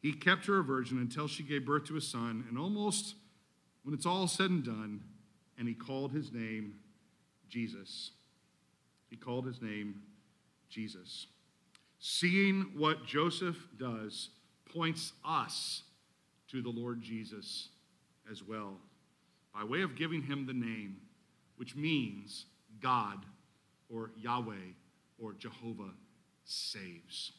[0.00, 3.14] He kept her a virgin until she gave birth to a son, and almost
[3.82, 5.00] when it's all said and done,
[5.58, 6.74] and he called his name
[7.48, 8.10] Jesus.
[9.08, 10.02] He called his name
[10.68, 11.26] Jesus.
[11.98, 14.30] Seeing what Joseph does
[14.74, 15.84] points us
[16.50, 17.68] to the Lord Jesus
[18.30, 18.76] as well,
[19.54, 20.96] by way of giving him the name,
[21.56, 22.46] which means
[22.80, 23.24] God
[23.88, 24.72] or Yahweh
[25.22, 25.92] or Jehovah
[26.44, 27.32] saves.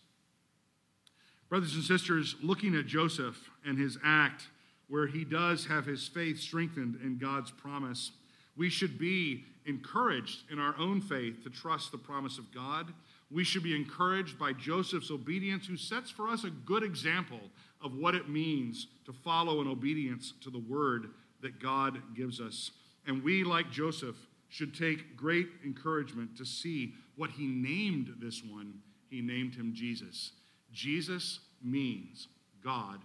[1.49, 4.47] Brothers and sisters, looking at Joseph and his act,
[4.87, 8.11] where he does have his faith strengthened in God's promise,
[8.57, 12.93] we should be encouraged in our own faith to trust the promise of God.
[13.31, 17.39] We should be encouraged by Joseph's obedience, who sets for us a good example
[17.83, 21.07] of what it means to follow in obedience to the word
[21.41, 22.71] that God gives us.
[23.07, 24.15] And we, like Joseph,
[24.49, 28.79] should take great encouragement to see what he named this one.
[29.09, 30.31] He named him Jesus.
[30.71, 32.27] Jesus means
[32.63, 32.99] God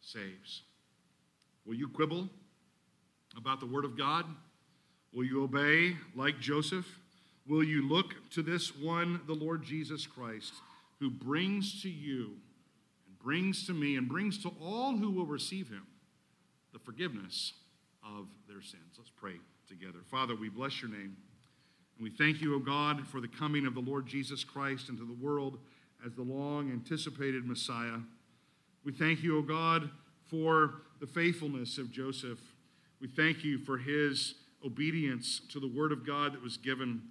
[0.00, 0.62] saves.
[1.64, 2.28] Will you quibble
[3.36, 4.24] about the Word of God?
[5.12, 6.86] Will you obey like Joseph?
[7.46, 10.52] Will you look to this one, the Lord Jesus Christ,
[10.98, 12.32] who brings to you
[13.06, 15.86] and brings to me and brings to all who will receive him
[16.72, 17.52] the forgiveness
[18.04, 18.96] of their sins?
[18.98, 19.36] Let's pray
[19.68, 20.00] together.
[20.10, 21.16] Father, we bless your name.
[21.96, 25.04] And we thank you, O God, for the coming of the Lord Jesus Christ into
[25.04, 25.58] the world
[26.04, 27.98] as the long anticipated Messiah.
[28.84, 29.90] We thank you, O God,
[30.26, 32.40] for the faithfulness of Joseph.
[33.00, 34.34] We thank you for his
[34.64, 37.02] obedience to the word of God that was given.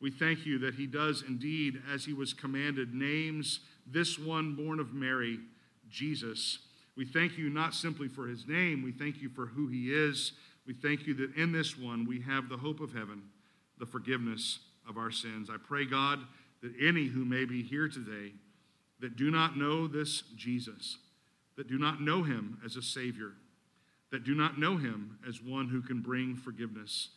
[0.00, 4.80] We thank you that he does indeed, as he was commanded, names this one born
[4.80, 5.38] of Mary,
[5.90, 6.58] Jesus.
[6.96, 10.32] We thank you not simply for his name, we thank you for who he is.
[10.66, 13.22] We thank you that in this one we have the hope of heaven,
[13.78, 15.48] the forgiveness of our sins.
[15.50, 16.20] I pray, God,
[16.62, 18.32] that any who may be here today
[19.00, 20.98] that do not know this Jesus,
[21.56, 23.32] that do not know him as a Savior,
[24.10, 27.08] that do not know him as one who can bring forgiveness,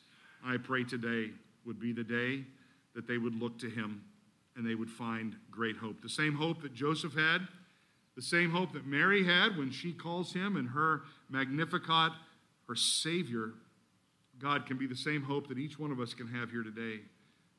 [0.44, 1.32] I pray today
[1.66, 2.46] would be the day
[2.96, 4.04] that they would look to him
[4.56, 6.02] and they would find great hope.
[6.02, 7.48] The same hope that Joseph had,
[8.16, 12.14] the same hope that Mary had when she calls him and her Magnificat,
[12.68, 13.52] her Savior.
[14.40, 17.02] God can be the same hope that each one of us can have here today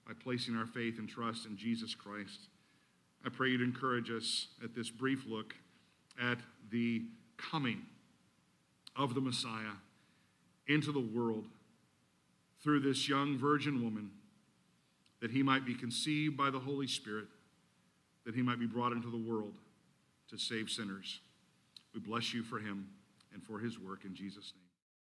[0.06, 2.48] by placing our faith and trust in Jesus Christ.
[3.24, 5.54] I pray you'd encourage us at this brief look
[6.22, 6.38] at
[6.70, 7.02] the
[7.36, 7.82] coming
[8.94, 9.74] of the Messiah
[10.68, 11.46] into the world
[12.62, 14.10] through this young virgin woman,
[15.20, 17.26] that he might be conceived by the Holy Spirit,
[18.24, 19.54] that he might be brought into the world
[20.30, 21.20] to save sinners.
[21.94, 22.88] We bless you for him
[23.32, 24.65] and for his work in Jesus' name.